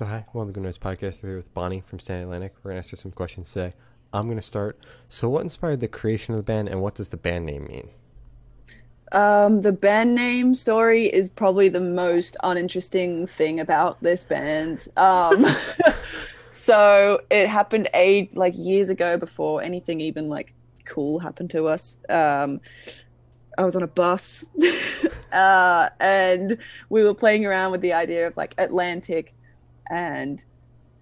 So 0.00 0.06
hi, 0.06 0.24
welcome 0.32 0.46
to 0.46 0.46
the 0.46 0.52
Good 0.54 0.64
Noise 0.64 0.78
Podcast. 0.78 1.20
Here 1.20 1.36
with 1.36 1.52
Bonnie 1.52 1.82
from 1.86 1.98
Stand 1.98 2.22
Atlantic. 2.22 2.54
We're 2.62 2.70
gonna 2.70 2.78
answer 2.78 2.96
some 2.96 3.12
questions 3.12 3.52
today. 3.52 3.74
I'm 4.14 4.30
gonna 4.30 4.40
start. 4.40 4.78
So, 5.10 5.28
what 5.28 5.42
inspired 5.42 5.80
the 5.80 5.88
creation 5.88 6.32
of 6.32 6.38
the 6.38 6.42
band, 6.42 6.70
and 6.70 6.80
what 6.80 6.94
does 6.94 7.10
the 7.10 7.18
band 7.18 7.44
name 7.44 7.66
mean? 7.66 7.90
Um, 9.12 9.60
the 9.60 9.72
band 9.72 10.14
name 10.14 10.54
story 10.54 11.04
is 11.04 11.28
probably 11.28 11.68
the 11.68 11.82
most 11.82 12.38
uninteresting 12.42 13.26
thing 13.26 13.60
about 13.60 14.02
this 14.02 14.24
band. 14.24 14.88
Um, 14.96 15.44
so 16.50 17.20
it 17.30 17.46
happened 17.48 17.90
a 17.92 18.30
like 18.32 18.54
years 18.56 18.88
ago 18.88 19.18
before 19.18 19.60
anything 19.60 20.00
even 20.00 20.30
like 20.30 20.54
cool 20.86 21.18
happened 21.18 21.50
to 21.50 21.66
us. 21.66 21.98
Um, 22.08 22.62
I 23.58 23.64
was 23.64 23.76
on 23.76 23.82
a 23.82 23.86
bus, 23.86 24.48
uh, 25.32 25.90
and 26.00 26.56
we 26.88 27.02
were 27.02 27.12
playing 27.12 27.44
around 27.44 27.72
with 27.72 27.82
the 27.82 27.92
idea 27.92 28.26
of 28.26 28.34
like 28.38 28.54
Atlantic, 28.56 29.34
and 29.90 30.44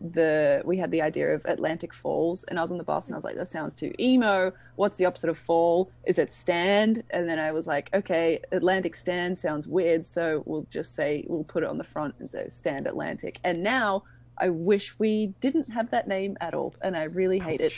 the 0.00 0.62
we 0.64 0.78
had 0.78 0.90
the 0.90 1.02
idea 1.02 1.34
of 1.34 1.44
Atlantic 1.44 1.92
Falls, 1.92 2.44
and 2.44 2.58
I 2.58 2.62
was 2.62 2.70
on 2.70 2.78
the 2.78 2.84
bus 2.84 3.06
and 3.06 3.14
I 3.14 3.18
was 3.18 3.24
like, 3.24 3.36
that 3.36 3.48
sounds 3.48 3.74
too 3.74 3.92
emo. 3.98 4.52
What's 4.76 4.96
the 4.98 5.06
opposite 5.06 5.30
of 5.30 5.38
fall? 5.38 5.90
Is 6.06 6.18
it 6.18 6.32
stand? 6.32 7.02
And 7.10 7.28
then 7.28 7.38
I 7.38 7.52
was 7.52 7.66
like, 7.66 7.90
okay, 7.92 8.40
Atlantic 8.52 8.94
stand 8.94 9.38
sounds 9.38 9.66
weird, 9.66 10.06
so 10.06 10.42
we'll 10.46 10.66
just 10.70 10.94
say 10.94 11.24
we'll 11.26 11.44
put 11.44 11.64
it 11.64 11.68
on 11.68 11.78
the 11.78 11.84
front 11.84 12.14
and 12.20 12.30
say 12.30 12.48
stand 12.48 12.86
Atlantic. 12.86 13.40
And 13.44 13.62
now 13.62 14.04
I 14.38 14.50
wish 14.50 14.96
we 14.98 15.34
didn't 15.40 15.70
have 15.72 15.90
that 15.90 16.06
name 16.06 16.36
at 16.40 16.54
all, 16.54 16.74
and 16.80 16.96
I 16.96 17.04
really 17.04 17.40
hate 17.40 17.60
it. 17.60 17.74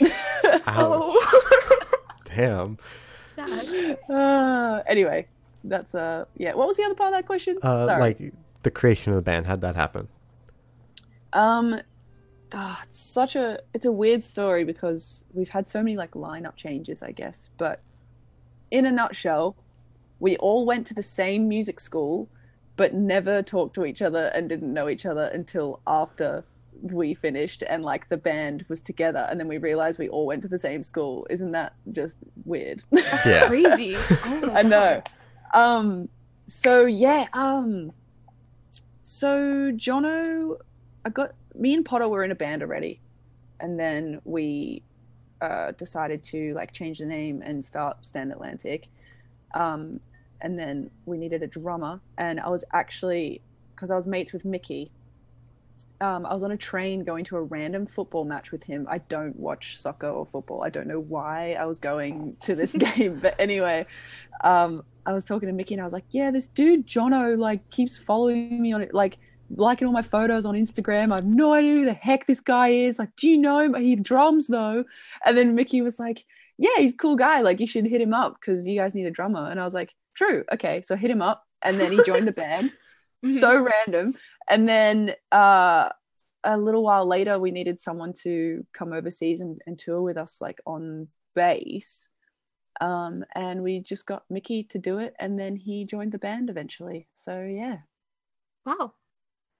Ouch. 0.67 1.15
Damn. 2.25 2.77
Sad. 3.25 3.97
uh, 4.09 4.83
anyway, 4.85 5.27
that's 5.63 5.95
uh 5.95 6.25
yeah. 6.37 6.53
What 6.53 6.67
was 6.67 6.77
the 6.77 6.83
other 6.83 6.95
part 6.95 7.13
of 7.13 7.17
that 7.17 7.25
question? 7.25 7.57
Uh, 7.63 7.85
Sorry. 7.87 7.99
like 7.99 8.33
the 8.63 8.71
creation 8.71 9.11
of 9.11 9.15
the 9.15 9.21
band. 9.23 9.47
How'd 9.47 9.61
that 9.61 9.75
happen? 9.75 10.07
Um, 11.33 11.79
ah, 12.53 12.81
it's 12.83 12.99
such 12.99 13.35
a 13.35 13.59
it's 13.73 13.85
a 13.85 13.91
weird 13.91 14.23
story 14.23 14.63
because 14.63 15.25
we've 15.33 15.49
had 15.49 15.67
so 15.67 15.81
many 15.81 15.97
like 15.97 16.11
lineup 16.11 16.55
changes, 16.55 17.01
I 17.03 17.11
guess. 17.11 17.49
But 17.57 17.81
in 18.69 18.85
a 18.85 18.91
nutshell, 18.91 19.55
we 20.19 20.37
all 20.37 20.65
went 20.65 20.87
to 20.87 20.93
the 20.93 21.03
same 21.03 21.47
music 21.47 21.79
school, 21.79 22.29
but 22.75 22.93
never 22.93 23.41
talked 23.41 23.75
to 23.75 23.85
each 23.85 24.01
other 24.01 24.31
and 24.33 24.47
didn't 24.49 24.71
know 24.73 24.87
each 24.89 25.05
other 25.05 25.25
until 25.33 25.79
after 25.87 26.43
we 26.81 27.13
finished 27.13 27.63
and 27.69 27.83
like 27.83 28.09
the 28.09 28.17
band 28.17 28.65
was 28.67 28.81
together 28.81 29.27
and 29.29 29.39
then 29.39 29.47
we 29.47 29.59
realized 29.59 29.99
we 29.99 30.09
all 30.09 30.25
went 30.25 30.41
to 30.41 30.47
the 30.47 30.57
same 30.57 30.81
school 30.81 31.27
isn't 31.29 31.51
that 31.51 31.73
just 31.91 32.17
weird 32.43 32.81
That's 32.89 33.27
Yeah. 33.27 33.45
crazy. 33.47 33.95
Oh 34.25 34.51
I 34.55 34.63
know. 34.63 35.03
Um. 35.53 36.09
So 36.47 36.85
yeah. 36.85 37.27
Um. 37.33 37.91
So 39.03 39.71
Jono, 39.73 40.57
I 41.05 41.09
got 41.09 41.33
me 41.55 41.73
and 41.73 41.83
Potter 41.83 42.07
were 42.07 42.23
in 42.23 42.31
a 42.31 42.35
band 42.35 42.61
already, 42.61 42.99
and 43.59 43.79
then 43.79 44.21
we 44.23 44.83
uh, 45.41 45.71
decided 45.71 46.23
to 46.23 46.53
like 46.53 46.71
change 46.71 46.99
the 46.99 47.05
name 47.05 47.41
and 47.43 47.63
start 47.63 48.05
Stand 48.05 48.31
Atlantic. 48.31 48.87
Um, 49.53 49.99
and 50.41 50.57
then 50.57 50.89
we 51.05 51.17
needed 51.17 51.43
a 51.43 51.47
drummer, 51.47 51.99
and 52.17 52.39
I 52.39 52.49
was 52.49 52.63
actually 52.73 53.41
because 53.75 53.91
I 53.91 53.95
was 53.95 54.07
mates 54.07 54.33
with 54.33 54.45
Mickey. 54.45 54.91
Um, 55.99 56.25
I 56.25 56.33
was 56.33 56.43
on 56.43 56.51
a 56.51 56.57
train 56.57 57.03
going 57.03 57.25
to 57.25 57.37
a 57.37 57.41
random 57.41 57.87
football 57.87 58.23
match 58.23 58.51
with 58.51 58.63
him. 58.63 58.85
I 58.89 58.99
don't 58.99 59.35
watch 59.35 59.77
soccer 59.77 60.07
or 60.07 60.25
football. 60.25 60.63
I 60.63 60.69
don't 60.69 60.85
know 60.85 60.99
why 60.99 61.55
I 61.59 61.65
was 61.65 61.79
going 61.79 62.37
to 62.41 62.53
this 62.53 62.73
game, 62.95 63.19
but 63.19 63.35
anyway, 63.39 63.85
um, 64.43 64.83
I 65.05 65.13
was 65.13 65.25
talking 65.25 65.47
to 65.47 65.53
Mickey 65.53 65.73
and 65.73 65.81
I 65.81 65.83
was 65.83 65.93
like, 65.93 66.05
"Yeah, 66.11 66.31
this 66.31 66.47
dude 66.47 66.85
Jono 66.85 67.37
like 67.37 67.67
keeps 67.71 67.97
following 67.97 68.61
me 68.61 68.71
on 68.73 68.81
it, 68.81 68.93
like 68.93 69.17
liking 69.55 69.87
all 69.87 69.93
my 69.93 70.01
photos 70.01 70.45
on 70.45 70.55
Instagram. 70.55 71.11
I 71.11 71.15
have 71.15 71.25
no 71.25 71.53
idea 71.53 71.73
who 71.73 71.85
the 71.85 71.93
heck 71.93 72.25
this 72.25 72.41
guy 72.41 72.69
is. 72.69 72.99
Like, 72.99 73.15
do 73.15 73.27
you 73.29 73.37
know 73.37 73.59
him? 73.59 73.75
He 73.75 73.95
drums 73.95 74.47
though." 74.47 74.83
And 75.25 75.37
then 75.37 75.55
Mickey 75.55 75.81
was 75.81 75.99
like, 75.99 76.23
"Yeah, 76.57 76.77
he's 76.77 76.93
a 76.93 76.97
cool 76.97 77.15
guy. 77.15 77.41
Like, 77.41 77.59
you 77.59 77.67
should 77.67 77.85
hit 77.85 78.01
him 78.01 78.13
up 78.13 78.37
because 78.39 78.65
you 78.65 78.79
guys 78.79 78.95
need 78.95 79.05
a 79.05 79.11
drummer." 79.11 79.47
And 79.49 79.59
I 79.59 79.65
was 79.65 79.73
like, 79.73 79.93
"True, 80.15 80.43
okay." 80.53 80.81
So 80.81 80.95
I 80.95 80.97
hit 80.97 81.11
him 81.11 81.21
up, 81.21 81.43
and 81.61 81.79
then 81.79 81.91
he 81.91 82.03
joined 82.03 82.27
the 82.27 82.33
band. 82.33 82.73
So 83.23 83.61
random. 83.61 84.15
And 84.49 84.67
then 84.67 85.13
uh, 85.31 85.89
a 86.43 86.57
little 86.57 86.81
while 86.81 87.05
later, 87.05 87.37
we 87.37 87.51
needed 87.51 87.79
someone 87.79 88.13
to 88.23 88.65
come 88.73 88.93
overseas 88.93 89.41
and, 89.41 89.61
and 89.67 89.77
tour 89.77 90.01
with 90.01 90.17
us, 90.17 90.41
like 90.41 90.59
on 90.65 91.07
bass 91.35 92.09
um, 92.81 93.23
and 93.35 93.61
we 93.61 93.79
just 93.79 94.07
got 94.07 94.23
Mickey 94.27 94.63
to 94.63 94.79
do 94.79 94.97
it, 94.97 95.13
and 95.19 95.39
then 95.39 95.55
he 95.55 95.85
joined 95.85 96.11
the 96.13 96.17
band 96.17 96.49
eventually. 96.49 97.07
So 97.13 97.43
yeah, 97.43 97.77
Wow. 98.65 98.93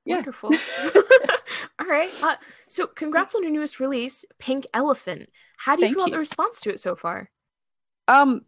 Yeah. 0.06 0.16
Wonderful. 0.18 0.50
All 1.80 1.86
right. 1.88 2.10
Uh, 2.24 2.36
so, 2.68 2.88
congrats 2.88 3.36
on 3.36 3.44
your 3.44 3.52
newest 3.52 3.80
release, 3.80 4.26
Pink 4.40 4.66
Elephant. 4.74 5.30
How 5.58 5.76
do 5.76 5.82
you 5.84 5.88
Thank 5.88 5.96
feel 5.96 6.04
about 6.04 6.12
the 6.12 6.20
response 6.20 6.62
to 6.62 6.70
it 6.72 6.80
so 6.80 6.96
far? 6.96 7.30
um, 8.08 8.42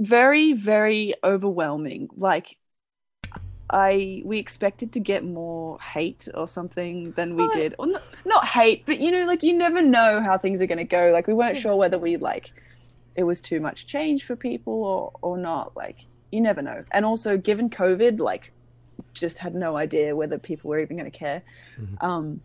very 0.00 0.52
very 0.52 1.14
overwhelming. 1.24 2.08
Like, 2.16 2.58
I 3.70 4.22
we 4.24 4.38
expected 4.38 4.92
to 4.92 5.00
get 5.00 5.24
more 5.24 5.78
hate 5.80 6.28
or 6.34 6.46
something 6.46 7.12
than 7.12 7.34
we 7.36 7.46
What? 7.46 7.52
did, 7.54 7.74
or 7.78 7.86
not, 7.86 8.02
not 8.24 8.46
hate, 8.46 8.84
but 8.86 9.00
you 9.00 9.10
know, 9.10 9.26
like 9.26 9.42
you 9.42 9.54
never 9.54 9.80
know 9.82 10.20
how 10.20 10.36
things 10.36 10.60
are 10.60 10.66
going 10.66 10.78
to 10.78 10.84
go. 10.84 11.10
Like 11.12 11.26
we 11.26 11.34
weren't 11.34 11.56
Yeah. 11.56 11.62
sure 11.62 11.76
whether 11.76 11.98
we 11.98 12.16
like 12.18 12.52
it 13.16 13.24
was 13.24 13.40
too 13.40 13.60
much 13.60 13.86
change 13.86 14.24
for 14.24 14.36
people 14.36 14.84
or 14.84 15.12
or 15.22 15.38
not. 15.38 15.76
Like 15.76 16.06
you 16.32 16.40
never 16.40 16.62
know. 16.62 16.84
And 16.92 17.04
also, 17.06 17.38
given 17.38 17.70
COVID, 17.70 18.20
like 18.20 18.52
just 19.12 19.38
had 19.38 19.54
no 19.54 19.76
idea 19.76 20.14
whether 20.16 20.38
people 20.38 20.70
were 20.70 20.80
even 20.80 20.96
going 20.96 21.10
to 21.10 21.16
care. 21.18 21.42
Mhm. 21.80 22.02
Um, 22.02 22.40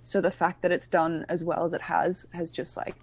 so 0.00 0.20
the 0.20 0.30
fact 0.30 0.62
that 0.62 0.72
it's 0.72 0.88
done 0.88 1.24
as 1.28 1.44
well 1.44 1.64
as 1.64 1.72
it 1.72 1.82
has 1.82 2.26
has 2.32 2.50
just 2.50 2.76
like 2.76 2.96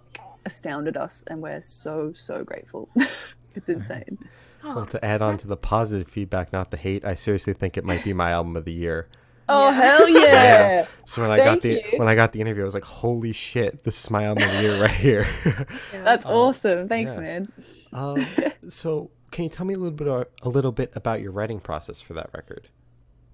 astounded 0.44 0.96
us, 0.96 1.24
and 1.28 1.40
we're 1.40 1.60
so 1.62 2.12
so 2.14 2.44
grateful. 2.44 2.88
it's 3.54 3.68
insane. 3.68 4.18
Oh, 4.62 4.76
Well, 4.76 4.86
to 4.86 5.02
add 5.04 5.22
on 5.22 5.38
to 5.38 5.48
the 5.48 5.56
positive 5.56 6.06
feedback, 6.08 6.52
not 6.52 6.70
the 6.70 6.76
hate, 6.76 7.02
I 7.04 7.14
seriously 7.14 7.54
think 7.54 7.78
it 7.78 7.84
might 7.84 8.04
be 8.04 8.12
my 8.12 8.30
album 8.32 8.56
of 8.56 8.64
the 8.66 8.72
year. 8.72 9.08
Oh 9.48 9.70
Yeah. 9.70 9.74
hell 9.82 10.08
yeah! 10.20 10.20
Yeah. 10.20 10.86
So 11.06 11.22
when 11.22 11.30
I 11.30 11.38
got 11.38 11.44
Thank 11.44 11.62
the 11.62 11.68
you. 11.92 11.98
when 11.98 12.08
I 12.08 12.14
got 12.14 12.32
the 12.32 12.40
interview, 12.40 12.62
I 12.62 12.66
was 12.66 12.74
like, 12.74 12.84
"Holy 12.84 13.32
shit, 13.32 13.82
this 13.84 14.02
is 14.04 14.10
my 14.10 14.24
album 14.24 14.44
of 14.44 14.50
the 14.52 14.62
year 14.62 14.80
right 14.82 14.90
here." 14.90 15.26
That's 15.92 16.26
Um, 16.26 16.32
awesome. 16.32 16.88
Thanks, 16.88 17.14
yeah. 17.14 17.20
man. 17.20 17.52
um, 17.92 18.26
so, 18.68 19.10
can 19.30 19.44
you 19.44 19.50
tell 19.50 19.66
me 19.66 19.74
a 19.74 19.78
little 19.78 19.96
bit 19.96 20.08
a, 20.42 20.48
little 20.48 20.72
bit 20.72 20.92
about 20.94 21.20
your 21.20 21.32
writing 21.32 21.60
process 21.60 22.00
for 22.00 22.14
that 22.14 22.30
record? 22.34 22.68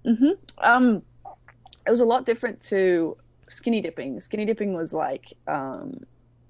hmm 0.04 0.30
Um, 0.58 1.02
it 1.86 1.90
was 1.90 2.00
a 2.00 2.04
lot 2.04 2.26
different 2.26 2.60
to 2.62 3.16
skinny 3.48 3.80
dipping. 3.80 4.18
Skinny 4.20 4.44
dipping 4.44 4.74
was 4.74 4.92
like 4.92 5.32
um, 5.46 6.00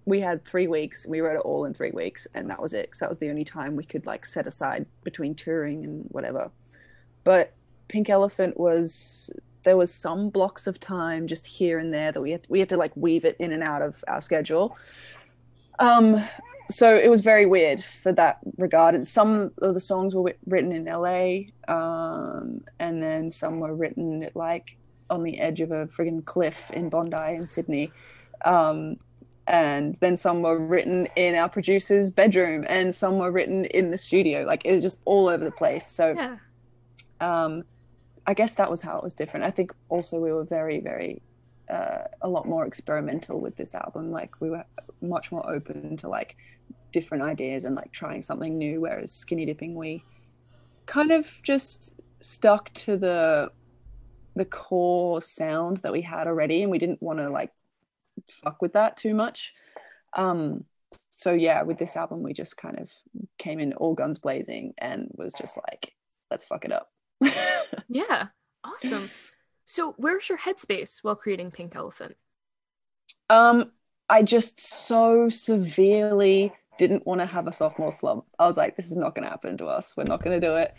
we 0.04 0.20
had 0.20 0.44
three 0.44 0.66
weeks. 0.66 1.06
We 1.06 1.20
wrote 1.20 1.36
it 1.36 1.42
all 1.42 1.64
in 1.64 1.74
three 1.74 1.90
weeks, 1.90 2.26
and 2.34 2.48
that 2.50 2.60
was 2.60 2.72
it. 2.72 2.90
'cause 2.90 3.00
that 3.00 3.08
was 3.08 3.18
the 3.18 3.28
only 3.30 3.44
time 3.44 3.76
we 3.76 3.84
could 3.84 4.06
like 4.06 4.24
set 4.26 4.46
aside 4.46 4.86
between 5.04 5.34
touring 5.34 5.84
and 5.84 6.06
whatever. 6.10 6.50
But 7.24 7.52
Pink 7.88 8.08
Elephant 8.08 8.58
was 8.58 9.30
there 9.64 9.76
was 9.76 9.92
some 9.92 10.30
blocks 10.30 10.66
of 10.68 10.78
time 10.78 11.26
just 11.26 11.44
here 11.44 11.78
and 11.78 11.92
there 11.92 12.12
that 12.12 12.20
we 12.20 12.30
had 12.30 12.46
we 12.48 12.60
had 12.60 12.68
to 12.68 12.76
like 12.76 12.92
weave 12.96 13.24
it 13.24 13.36
in 13.38 13.52
and 13.52 13.62
out 13.62 13.82
of 13.82 14.02
our 14.08 14.20
schedule. 14.20 14.76
Um, 15.78 16.22
so 16.71 16.97
it 16.97 17.09
was 17.09 17.21
very 17.21 17.47
weird 17.47 17.82
for 17.82 18.12
that 18.12 18.38
regard. 18.56 18.94
And 18.94 19.06
some 19.06 19.53
of 19.62 19.75
the 19.75 19.81
songs 19.81 20.15
were 20.15 20.22
writ- 20.22 20.38
written 20.47 20.72
in 20.72 20.84
LA, 20.84 21.50
um, 21.69 22.62
and 22.78 23.03
then 23.03 23.31
some 23.31 23.60
were 23.60 23.75
written 23.75 24.28
like 24.34 24.77
on 25.09 25.22
the 25.22 25.38
edge 25.38 25.60
of 25.60 25.71
a 25.71 25.87
friggin' 25.87 26.25
cliff 26.25 26.71
in 26.72 26.88
Bondi 26.88 27.34
in 27.34 27.47
Sydney. 27.47 27.93
Um, 28.44 28.97
and 29.47 29.97
then 30.00 30.16
some 30.16 30.43
were 30.43 30.59
written 30.59 31.06
in 31.15 31.37
our 31.37 31.49
producer's 31.49 32.10
bedroom, 32.10 32.65
and 32.69 32.94
some 32.94 33.19
were 33.19 33.31
written 33.31 33.65
in 33.66 33.91
the 33.91 33.98
studio. 33.98 34.44
Like 34.44 34.65
it 34.65 34.72
was 34.72 34.83
just 34.83 35.00
all 35.04 35.28
over 35.28 35.44
the 35.44 35.53
place. 35.53 35.87
So 35.87 36.15
yeah. 36.16 36.37
um, 37.21 37.62
I 38.27 38.34
guess 38.34 38.56
that 38.56 38.71
was 38.71 38.83
how 38.83 38.97
it 38.98 39.04
was 39.04 39.15
different. 39.15 39.47
I 39.47 39.53
think 39.53 39.72
also 39.88 40.19
we 40.19 40.33
were 40.33 40.44
very, 40.44 40.81
very 40.81 41.22
uh, 41.69 42.04
a 42.22 42.28
lot 42.28 42.47
more 42.47 42.66
experimental 42.66 43.41
with 43.41 43.57
this 43.57 43.74
album. 43.74 44.10
Like 44.10 44.41
we 44.41 44.51
were 44.51 44.65
much 45.01 45.33
more 45.33 45.48
open 45.48 45.97
to 45.98 46.09
like 46.09 46.36
different 46.92 47.24
ideas 47.24 47.65
and 47.65 47.74
like 47.74 47.92
trying 47.92 48.22
something 48.22 48.57
new. 48.57 48.80
Whereas 48.80 49.13
Skinny 49.13 49.47
Dipping, 49.47 49.74
we 49.74 50.04
kind 50.86 51.10
of 51.10 51.41
just 51.42 52.01
stuck 52.21 52.72
to 52.74 52.97
the 52.97 53.51
the 54.34 54.45
core 54.45 55.22
sound 55.22 55.78
that 55.78 55.92
we 55.92 56.03
had 56.03 56.27
already, 56.27 56.63
and 56.63 56.71
we 56.71 56.78
didn't 56.78 57.03
want 57.03 57.18
to 57.18 57.30
like 57.30 57.53
fuck 58.30 58.60
with 58.62 58.74
that 58.74 58.97
too 58.97 59.15
much. 59.15 59.54
Um, 60.15 60.65
so 61.10 61.33
yeah, 61.33 61.62
with 61.62 61.78
this 61.78 61.97
album, 61.97 62.22
we 62.22 62.33
just 62.33 62.57
kind 62.57 62.78
of 62.78 62.91
came 63.39 63.59
in 63.59 63.72
all 63.74 63.95
guns 63.95 64.19
blazing 64.19 64.74
and 64.78 65.10
was 65.15 65.34
just 65.34 65.59
like, 65.71 65.95
let's 66.30 66.45
fuck 66.45 66.65
it 66.65 66.72
up. 66.72 66.91
Yeah. 67.89 68.28
Awesome. 68.65 69.09
So, 69.66 69.95
where's 69.98 70.28
your 70.28 70.39
headspace 70.39 71.03
while 71.03 71.16
creating 71.16 71.51
Pink 71.51 71.77
Elephant? 71.77 72.16
Um, 73.28 73.72
I 74.09 74.22
just 74.22 74.60
so 74.60 75.28
severely 75.28 76.53
didn't 76.78 77.07
want 77.07 77.21
to 77.21 77.27
have 77.27 77.47
a 77.47 77.53
sophomore 77.53 77.91
slump. 77.91 78.24
I 78.39 78.47
was 78.47 78.57
like, 78.57 78.77
this 78.77 78.86
is 78.86 78.97
not 78.97 79.15
going 79.15 79.24
to 79.24 79.30
happen 79.30 79.57
to 79.59 79.66
us. 79.66 79.97
We're 79.97 80.04
not 80.04 80.22
going 80.22 80.41
to 80.41 80.47
do 80.47 80.57
it. 80.57 80.74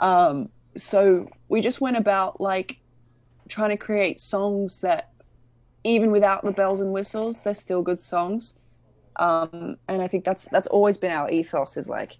Um, 0.00 0.48
so 0.76 1.28
we 1.48 1.60
just 1.60 1.80
went 1.80 1.96
about 1.96 2.40
like 2.40 2.80
trying 3.48 3.70
to 3.70 3.76
create 3.76 4.18
songs 4.18 4.80
that 4.80 5.12
even 5.84 6.10
without 6.10 6.44
the 6.44 6.52
bells 6.52 6.80
and 6.80 6.92
whistles, 6.92 7.40
they're 7.42 7.54
still 7.54 7.82
good 7.82 8.00
songs. 8.00 8.56
Um, 9.16 9.76
and 9.88 10.02
I 10.02 10.08
think 10.08 10.24
that's 10.24 10.46
that's 10.46 10.68
always 10.68 10.96
been 10.96 11.12
our 11.12 11.30
ethos 11.30 11.76
is 11.76 11.88
like 11.88 12.16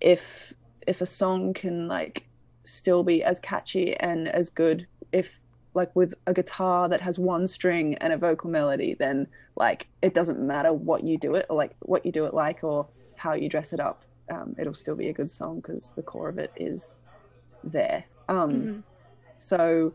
if 0.00 0.52
if 0.86 1.00
a 1.00 1.06
song 1.06 1.54
can 1.54 1.86
like 1.86 2.26
still 2.64 3.04
be 3.04 3.22
as 3.22 3.38
catchy 3.40 3.96
and 3.96 4.28
as 4.28 4.50
good 4.50 4.86
if 5.12 5.40
like 5.74 5.94
with 5.94 6.14
a 6.26 6.32
guitar 6.34 6.88
that 6.88 7.00
has 7.00 7.18
one 7.18 7.46
string 7.46 7.94
and 7.96 8.12
a 8.12 8.16
vocal 8.16 8.48
melody 8.50 8.94
then 8.98 9.26
like 9.56 9.86
it 10.02 10.14
doesn't 10.14 10.40
matter 10.40 10.72
what 10.72 11.04
you 11.04 11.18
do 11.18 11.34
it 11.34 11.46
or 11.50 11.56
like 11.56 11.74
what 11.80 12.04
you 12.06 12.12
do 12.12 12.24
it 12.24 12.34
like 12.34 12.62
or 12.62 12.88
how 13.16 13.32
you 13.34 13.48
dress 13.48 13.72
it 13.72 13.80
up 13.80 14.04
um, 14.30 14.54
it'll 14.58 14.72
still 14.74 14.96
be 14.96 15.08
a 15.08 15.12
good 15.12 15.30
song 15.30 15.56
because 15.56 15.92
the 15.94 16.02
core 16.02 16.28
of 16.28 16.38
it 16.38 16.52
is 16.56 16.96
there 17.62 18.04
um, 18.28 18.50
Mhm. 18.52 18.82
so 19.38 19.92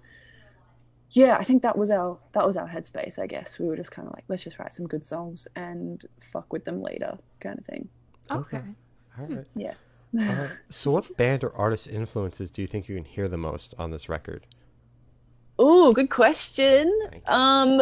yeah 1.11 1.37
i 1.39 1.43
think 1.43 1.63
that 1.63 1.77
was 1.77 1.89
our 1.89 2.19
that 2.33 2.45
was 2.45 2.55
our 2.57 2.67
headspace 2.67 3.17
i 3.17 3.25
guess 3.25 3.57
we 3.57 3.65
were 3.65 3.75
just 3.75 3.91
kind 3.91 4.07
of 4.07 4.13
like 4.13 4.25
let's 4.27 4.43
just 4.43 4.59
write 4.59 4.71
some 4.73 4.85
good 4.87 5.03
songs 5.03 5.47
and 5.55 6.05
fuck 6.19 6.51
with 6.53 6.65
them 6.65 6.81
later 6.81 7.17
kind 7.39 7.57
of 7.57 7.65
thing 7.65 7.89
Okay. 8.31 8.57
Okay. 8.57 8.75
All 9.17 9.25
right. 9.27 9.45
yeah 9.55 9.73
Uh, 10.17 10.47
so, 10.69 10.91
what 10.91 11.15
band 11.17 11.43
or 11.43 11.55
artist 11.55 11.87
influences 11.87 12.49
do 12.51 12.61
you 12.61 12.67
think 12.67 12.87
you 12.89 12.95
can 12.95 13.05
hear 13.05 13.27
the 13.27 13.37
most 13.37 13.75
on 13.77 13.91
this 13.91 14.09
record? 14.09 14.47
Oh, 15.61 15.91
good 15.91 16.09
question. 16.09 16.89
Um, 17.27 17.81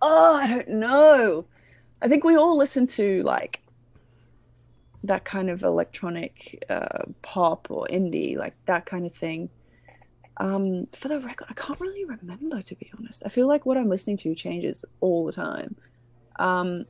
oh, 0.00 0.34
I 0.36 0.46
don't 0.46 0.68
know. 0.68 1.44
I 2.00 2.06
think 2.08 2.22
we 2.22 2.36
all 2.36 2.56
listen 2.56 2.86
to 2.88 3.22
like 3.24 3.60
that 5.02 5.24
kind 5.24 5.50
of 5.50 5.64
electronic 5.64 6.64
uh, 6.70 7.06
pop 7.22 7.66
or 7.70 7.88
indie, 7.90 8.36
like 8.36 8.54
that 8.66 8.86
kind 8.86 9.04
of 9.04 9.10
thing. 9.12 9.50
Um, 10.36 10.86
for 10.92 11.08
the 11.08 11.18
record, 11.18 11.48
I 11.50 11.54
can't 11.54 11.80
really 11.80 12.04
remember 12.04 12.62
to 12.62 12.74
be 12.76 12.90
honest. 12.96 13.24
I 13.26 13.28
feel 13.30 13.48
like 13.48 13.66
what 13.66 13.76
I'm 13.76 13.88
listening 13.88 14.16
to 14.18 14.34
changes 14.36 14.84
all 15.00 15.26
the 15.26 15.32
time. 15.32 15.74
Um, 16.38 16.84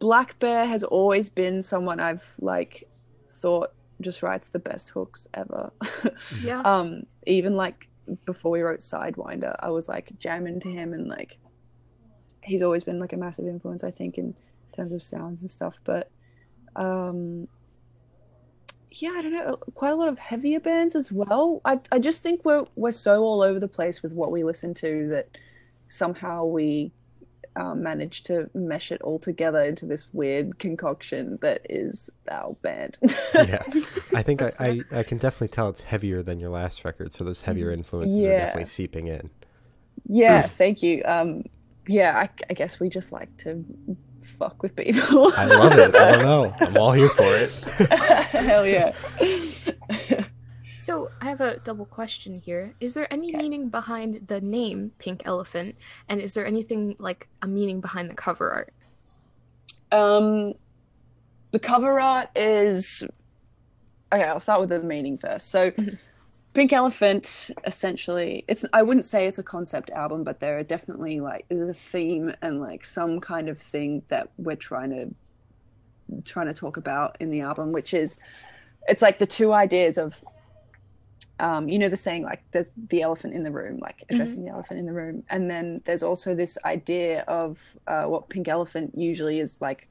blackbear 0.00 0.66
has 0.66 0.82
always 0.82 1.28
been 1.28 1.62
someone 1.62 2.00
I've 2.00 2.34
like 2.40 2.88
thought 3.28 3.72
just 4.00 4.22
writes 4.22 4.48
the 4.48 4.58
best 4.58 4.88
hooks 4.88 5.28
ever. 5.34 5.70
Yeah. 6.42 6.62
um 6.62 7.02
even 7.26 7.54
like 7.54 7.89
before 8.24 8.50
we 8.50 8.60
wrote 8.60 8.80
sidewinder 8.80 9.54
i 9.60 9.70
was 9.70 9.88
like 9.88 10.12
jamming 10.18 10.60
to 10.60 10.70
him 10.70 10.92
and 10.92 11.08
like 11.08 11.38
he's 12.42 12.62
always 12.62 12.82
been 12.82 12.98
like 12.98 13.12
a 13.12 13.16
massive 13.16 13.46
influence 13.46 13.84
i 13.84 13.90
think 13.90 14.18
in 14.18 14.34
terms 14.72 14.92
of 14.92 15.02
sounds 15.02 15.40
and 15.40 15.50
stuff 15.50 15.78
but 15.84 16.10
um 16.76 17.46
yeah 18.90 19.10
i 19.16 19.22
don't 19.22 19.32
know 19.32 19.56
quite 19.74 19.92
a 19.92 19.96
lot 19.96 20.08
of 20.08 20.18
heavier 20.18 20.60
bands 20.60 20.94
as 20.96 21.12
well. 21.12 21.60
I, 21.64 21.80
I 21.92 21.98
just 21.98 22.22
think 22.22 22.44
we're 22.44 22.66
we're 22.74 22.90
so 22.90 23.22
all 23.22 23.42
over 23.42 23.60
the 23.60 23.68
place 23.68 24.02
with 24.02 24.12
what 24.12 24.32
we 24.32 24.42
listen 24.42 24.74
to 24.74 25.08
that 25.08 25.28
somehow 25.86 26.44
we 26.44 26.92
um, 27.56 27.82
manage 27.82 28.22
to 28.24 28.48
mesh 28.54 28.92
it 28.92 29.02
all 29.02 29.18
together 29.18 29.64
into 29.64 29.86
this 29.86 30.06
weird 30.12 30.58
concoction 30.58 31.38
that 31.42 31.60
is 31.68 32.10
our 32.30 32.54
band 32.62 32.96
yeah, 33.34 33.62
I 34.14 34.22
think 34.22 34.42
I, 34.42 34.52
I, 34.58 34.80
I 34.92 35.02
can 35.02 35.18
definitely 35.18 35.48
tell 35.48 35.68
it's 35.68 35.82
heavier 35.82 36.22
than 36.22 36.40
your 36.40 36.50
last 36.50 36.84
record, 36.84 37.12
so 37.12 37.24
those 37.24 37.42
heavier 37.42 37.70
influences 37.72 38.24
are 38.24 38.28
definitely 38.28 38.64
seeping 38.66 39.06
in. 39.08 39.30
Yeah, 40.06 40.42
thank 40.46 40.82
you. 40.82 41.02
Um, 41.04 41.44
yeah, 41.86 42.18
I, 42.18 42.28
I 42.48 42.54
guess 42.54 42.80
we 42.80 42.88
just 42.88 43.12
like 43.12 43.34
to 43.38 43.64
fuck 44.22 44.62
with 44.62 44.76
people. 44.76 45.32
I 45.36 45.46
love 45.46 45.72
it. 45.72 45.94
I 45.94 46.12
don't 46.12 46.22
know. 46.22 46.50
I'm 46.60 46.76
all 46.76 46.92
here 46.92 47.08
for 47.10 47.24
it. 47.24 47.50
Hell 48.30 48.66
yeah. 48.66 48.92
So 50.80 51.12
I 51.20 51.26
have 51.28 51.40
a 51.42 51.58
double 51.60 51.84
question 51.86 52.40
here. 52.40 52.74
Is 52.80 52.94
there 52.94 53.12
any 53.12 53.32
Okay. 53.32 53.38
meaning 53.38 53.68
behind 53.70 54.26
the 54.28 54.40
name 54.40 54.92
Pink 54.98 55.22
Elephant? 55.26 55.76
And 56.08 56.20
is 56.20 56.34
there 56.34 56.46
anything 56.46 56.96
like 56.98 57.28
a 57.42 57.46
meaning 57.46 57.80
behind 57.80 58.10
the 58.10 58.14
cover 58.14 58.50
art? 58.50 58.74
um, 59.92 60.54
the 61.52 61.58
cover 61.58 62.00
art 62.00 62.28
is 62.36 63.02
okay. 64.12 64.24
I'll 64.24 64.40
start 64.40 64.60
with 64.60 64.70
the 64.70 64.80
meaning 64.80 65.18
first. 65.18 65.50
So, 65.50 65.72
Mhm. 65.80 65.98
Pink 66.54 66.72
Elephant 66.72 67.50
essentially, 67.64 68.44
it's 68.48 68.64
I 68.72 68.82
wouldn't 68.82 69.06
say 69.06 69.26
it's 69.26 69.38
a 69.38 69.44
concept 69.44 69.90
album, 69.90 70.24
but 70.24 70.40
there 70.40 70.58
are 70.58 70.64
definitely 70.64 71.20
like 71.20 71.46
there's 71.50 71.70
a 71.70 71.74
theme 71.74 72.34
and 72.42 72.60
like 72.60 72.84
some 72.84 73.20
kind 73.20 73.48
of 73.48 73.58
thing 73.60 74.02
that 74.08 74.30
we're 74.38 74.56
trying 74.56 74.90
to 74.90 75.14
trying 76.24 76.46
to 76.46 76.54
talk 76.54 76.76
about 76.76 77.16
in 77.20 77.30
the 77.30 77.40
album, 77.40 77.72
which 77.72 77.94
is 77.94 78.16
it's 78.88 79.02
like 79.02 79.18
the 79.18 79.26
two 79.26 79.52
ideas 79.52 79.98
of 79.98 80.22
um, 81.40 81.68
you 81.68 81.78
know 81.78 81.88
the 81.88 81.96
saying 81.96 82.22
like 82.22 82.42
there's 82.52 82.70
the 82.88 83.02
elephant 83.02 83.34
in 83.34 83.42
the 83.42 83.50
room 83.50 83.78
like 83.80 84.04
addressing 84.10 84.44
the 84.44 84.50
elephant 84.50 84.78
in 84.78 84.86
the 84.86 84.92
room. 84.92 85.22
And 85.30 85.50
then 85.50 85.80
there's 85.84 86.02
also 86.02 86.34
this 86.34 86.58
idea 86.64 87.22
of 87.26 87.76
uh, 87.86 88.04
what 88.04 88.28
pink 88.28 88.46
elephant 88.48 88.92
usually 88.96 89.40
is 89.40 89.60
like 89.60 89.88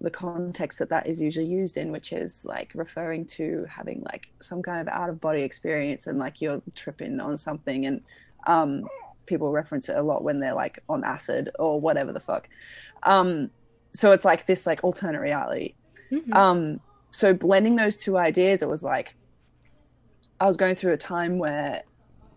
the 0.00 0.10
context 0.10 0.78
that 0.80 0.90
that 0.90 1.06
is 1.06 1.18
usually 1.20 1.46
used 1.46 1.76
in 1.76 1.90
which 1.90 2.12
is 2.12 2.44
like 2.44 2.72
referring 2.74 3.24
to 3.24 3.64
having 3.68 4.02
like 4.02 4.28
some 4.40 4.62
kind 4.62 4.80
of 4.80 4.88
out 4.88 5.08
of 5.08 5.20
body 5.20 5.42
experience 5.42 6.06
and 6.06 6.18
like 6.18 6.40
you're 6.42 6.60
tripping 6.74 7.18
on 7.20 7.36
something. 7.36 7.86
And 7.86 8.02
um, 8.46 8.84
people 9.26 9.50
reference 9.50 9.88
it 9.88 9.96
a 9.96 10.02
lot 10.02 10.22
when 10.22 10.38
they're 10.40 10.54
like 10.54 10.78
on 10.88 11.02
acid 11.04 11.50
or 11.58 11.80
whatever 11.80 12.12
the 12.12 12.20
fuck. 12.20 12.48
Um, 13.04 13.50
so 13.94 14.12
it's 14.12 14.24
like 14.24 14.46
this 14.46 14.66
like 14.66 14.84
alternate 14.84 15.20
reality. 15.20 15.74
Mhm. 16.12 16.34
um 16.34 16.80
so 17.10 17.32
blending 17.32 17.76
those 17.76 17.96
two 17.96 18.18
ideas 18.18 18.60
it 18.60 18.68
was 18.68 18.82
like 18.82 19.14
i 20.44 20.46
was 20.46 20.56
going 20.56 20.74
through 20.74 20.92
a 20.92 20.96
time 20.96 21.38
where 21.38 21.82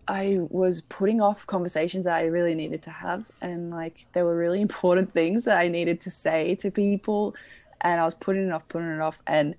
i 0.08 0.38
was 0.50 0.80
putting 0.82 1.20
off 1.20 1.46
conversations 1.46 2.04
that 2.06 2.14
i 2.14 2.24
really 2.24 2.54
needed 2.54 2.82
to 2.82 2.90
have 2.90 3.24
and 3.40 3.70
like 3.70 4.06
there 4.12 4.24
were 4.24 4.36
really 4.36 4.60
important 4.68 5.12
things 5.12 5.44
that 5.44 5.58
i 5.58 5.68
needed 5.68 6.00
to 6.00 6.10
say 6.10 6.54
to 6.54 6.70
people 6.70 7.34
and 7.82 8.00
i 8.00 8.04
was 8.04 8.14
putting 8.14 8.46
it 8.46 8.52
off 8.52 8.66
putting 8.68 8.88
it 8.88 9.00
off 9.00 9.22
and 9.26 9.54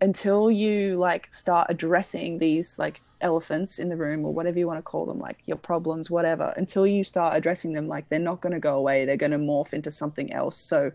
until 0.00 0.50
you 0.50 0.96
like 0.96 1.32
start 1.32 1.66
addressing 1.70 2.38
these 2.38 2.78
like 2.78 3.00
elephants 3.20 3.78
in 3.78 3.88
the 3.88 3.96
room 3.96 4.24
or 4.24 4.32
whatever 4.32 4.58
you 4.58 4.66
want 4.66 4.78
to 4.78 4.82
call 4.82 5.06
them 5.06 5.18
like 5.18 5.38
your 5.46 5.56
problems 5.56 6.10
whatever 6.10 6.52
until 6.56 6.86
you 6.86 7.02
start 7.02 7.34
addressing 7.34 7.72
them 7.72 7.88
like 7.88 8.08
they're 8.08 8.18
not 8.18 8.40
going 8.40 8.52
to 8.52 8.60
go 8.60 8.76
away 8.76 9.04
they're 9.04 9.16
going 9.16 9.32
to 9.32 9.38
morph 9.38 9.72
into 9.72 9.90
something 9.90 10.32
else. 10.32 10.56
So 10.56 10.92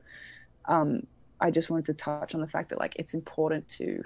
um 0.66 1.08
I 1.40 1.50
just 1.50 1.72
wanted 1.72 1.86
to 1.86 1.94
touch 1.96 2.36
on 2.36 2.42
the 2.42 2.48
fact 2.48 2.70
that 2.70 2.80
like 2.80 2.96
it's 2.98 3.16
important 3.16 3.68
to 3.70 4.04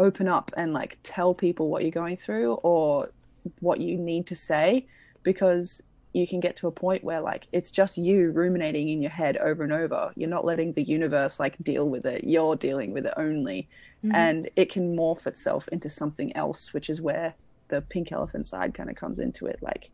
open 0.00 0.26
up 0.26 0.50
and 0.56 0.72
like 0.72 0.98
tell 1.02 1.34
people 1.34 1.68
what 1.68 1.82
you're 1.82 1.90
going 1.90 2.16
through 2.16 2.54
or 2.54 3.10
what 3.60 3.80
you 3.80 3.96
need 3.96 4.26
to 4.26 4.34
say 4.34 4.86
because 5.22 5.82
you 6.12 6.26
can 6.26 6.40
get 6.40 6.56
to 6.56 6.66
a 6.66 6.72
point 6.72 7.04
where 7.04 7.20
like 7.20 7.46
it's 7.52 7.70
just 7.70 7.96
you 7.96 8.30
ruminating 8.32 8.88
in 8.88 9.00
your 9.00 9.10
head 9.12 9.36
over 9.36 9.62
and 9.62 9.72
over. 9.72 10.12
You're 10.16 10.28
not 10.28 10.44
letting 10.44 10.72
the 10.72 10.82
universe 10.82 11.38
like 11.38 11.56
deal 11.62 11.88
with 11.88 12.04
it. 12.04 12.24
You're 12.24 12.56
dealing 12.56 12.92
with 12.92 13.06
it 13.06 13.14
only. 13.16 13.68
Mhm. 14.02 14.14
And 14.14 14.50
it 14.56 14.72
can 14.72 14.96
morph 14.96 15.26
itself 15.26 15.68
into 15.68 15.88
something 15.88 16.34
else, 16.34 16.74
which 16.74 16.90
is 16.90 17.00
where 17.00 17.34
the 17.68 17.82
pink 17.82 18.10
elephant 18.10 18.46
side 18.46 18.74
kind 18.74 18.90
of 18.90 18.96
comes 18.96 19.20
into 19.20 19.46
it. 19.46 19.58
Like 19.62 19.90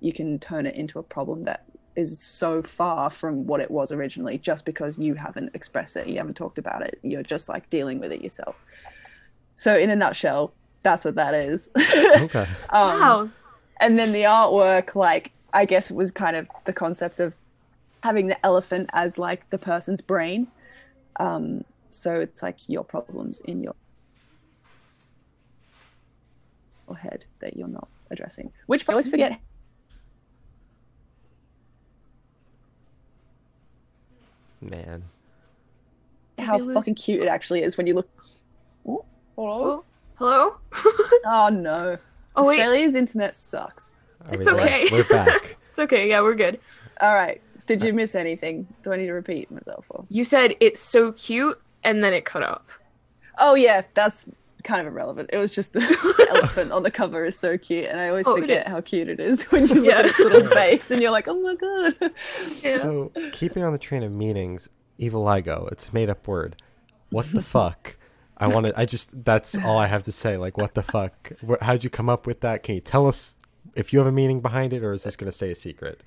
you 0.00 0.12
can 0.12 0.38
turn 0.38 0.66
it 0.66 0.74
into 0.74 0.98
a 0.98 1.02
problem 1.04 1.44
that 1.44 1.66
is 1.94 2.18
so 2.18 2.62
far 2.62 3.10
from 3.10 3.46
what 3.46 3.60
it 3.60 3.70
was 3.70 3.92
originally 3.92 4.38
just 4.38 4.64
because 4.64 4.98
you 4.98 5.14
haven't 5.14 5.54
expressed 5.54 5.96
it, 5.96 6.08
you 6.08 6.16
haven't 6.16 6.36
talked 6.36 6.58
about 6.58 6.82
it. 6.82 6.98
You're 7.02 7.22
just 7.22 7.48
like 7.48 7.68
dealing 7.70 8.00
with 8.00 8.10
it 8.12 8.22
yourself. 8.22 8.56
So 9.60 9.76
in 9.76 9.90
a 9.90 9.94
nutshell, 9.94 10.54
that's 10.82 11.04
what 11.04 11.16
that 11.16 11.34
is. 11.34 11.70
Okay. 12.22 12.46
um, 12.70 12.98
wow. 12.98 13.30
and 13.78 13.98
then 13.98 14.12
the 14.12 14.22
artwork 14.22 14.94
like 14.94 15.32
i 15.52 15.64
guess 15.64 15.90
it 15.90 15.94
was 15.94 16.10
kind 16.10 16.36
of 16.36 16.46
the 16.64 16.72
concept 16.72 17.20
of 17.20 17.34
having 18.02 18.26
the 18.26 18.46
elephant 18.46 18.88
as 18.92 19.18
like 19.18 19.48
the 19.50 19.58
person's 19.58 20.00
brain 20.00 20.46
um 21.18 21.64
so 21.88 22.20
it's 22.20 22.42
like 22.42 22.68
your 22.68 22.84
problems 22.84 23.40
in 23.40 23.62
your 23.62 23.74
your 26.88 26.96
head 26.96 27.24
that 27.40 27.56
you're 27.56 27.68
not 27.68 27.88
addressing 28.10 28.52
which 28.66 28.86
i 28.88 28.92
always 28.92 29.08
forget 29.08 29.40
Man. 34.60 35.04
How 36.38 36.58
fucking 36.58 36.96
cute 36.96 37.22
it 37.22 37.28
actually 37.28 37.62
is 37.62 37.78
when 37.78 37.86
you 37.86 37.94
look 37.94 38.10
hello? 39.40 39.84
Oh, 40.20 40.58
hello? 40.72 41.10
oh 41.24 41.48
no 41.48 41.96
Oh, 42.36 42.46
wait. 42.46 42.60
australia's 42.60 42.94
internet 42.94 43.34
sucks 43.34 43.96
I 44.28 44.34
It's 44.34 44.46
we're- 44.46 44.60
okay. 44.62 44.86
We're 44.92 45.04
back. 45.04 45.56
It's 45.70 45.78
okay. 45.78 46.08
Yeah, 46.08 46.20
we're 46.22 46.34
good. 46.34 46.58
all 47.00 47.14
right 47.14 47.40
did 47.66 47.82
you 47.82 47.90
uh, 47.92 47.94
miss 47.94 48.14
anything 48.16 48.66
do 48.82 48.92
i 48.92 48.96
need 48.96 49.06
to 49.06 49.12
repeat 49.12 49.50
myself 49.50 49.86
or 49.90 50.04
You 50.10 50.24
said 50.24 50.56
it's 50.60 50.80
so 50.80 51.12
cute, 51.12 51.58
and 51.84 52.02
then 52.04 52.12
it 52.12 52.24
cut 52.24 52.42
out. 52.42 52.64
Oh 53.38 53.54
yeah, 53.54 53.82
that's 53.94 54.28
kind 54.64 54.80
of 54.86 54.92
irrelevant. 54.92 55.30
It 55.32 55.38
was 55.38 55.54
just 55.54 55.72
the 55.72 56.26
elephant 56.30 56.72
on 56.72 56.82
the 56.82 56.90
cover 56.90 57.24
is 57.24 57.38
so 57.38 57.56
cute, 57.56 57.86
and 57.86 57.98
I 57.98 58.08
always 58.08 58.26
Oh, 58.26 58.36
it 58.36 58.40
forget 58.42 58.66
is. 58.66 58.72
how 58.72 58.80
cute 58.82 59.08
it 59.08 59.20
is 59.20 59.44
when 59.44 59.66
you 59.68 59.74
look 59.76 59.84
Yeah. 59.86 59.98
at 60.00 60.06
its 60.06 60.18
little 60.18 60.50
face, 60.50 60.90
and 60.90 61.00
you're 61.00 61.12
like, 61.12 61.28
oh 61.28 61.40
my 61.40 61.54
god. 61.54 62.10
Yeah. 62.62 62.76
So, 62.78 63.10
keeping 63.32 63.62
on 63.62 63.72
the 63.72 63.78
train 63.78 64.02
of 64.02 64.10
meanings, 64.12 64.68
Eviligo, 64.98 65.70
it's 65.72 65.88
a 65.88 65.94
made 65.94 66.10
up 66.10 66.26
word. 66.28 66.60
What 67.10 67.30
the 67.32 67.40
fuck? 67.42 67.96
I 68.40 68.48
want 68.48 68.66
to, 68.66 68.78
I 68.80 68.86
just, 68.86 69.24
that's 69.24 69.54
all 69.64 69.76
I 69.78 69.86
have 69.86 70.02
to 70.04 70.12
say. 70.12 70.36
Like, 70.36 70.56
what 70.56 70.74
the 70.74 70.82
fuck? 70.82 71.32
How'd 71.60 71.84
you 71.84 71.90
come 71.90 72.08
up 72.08 72.26
with 72.26 72.40
that? 72.40 72.62
Can 72.62 72.74
you 72.74 72.80
tell 72.80 73.06
us 73.06 73.36
if 73.74 73.92
you 73.92 73.98
have 73.98 74.08
a 74.08 74.12
meaning 74.12 74.40
behind 74.40 74.72
it, 74.72 74.82
or 74.82 74.92
is 74.92 75.04
this 75.04 75.14
going 75.14 75.30
to 75.30 75.36
stay 75.36 75.50
a 75.50 75.54
secret? 75.54 76.00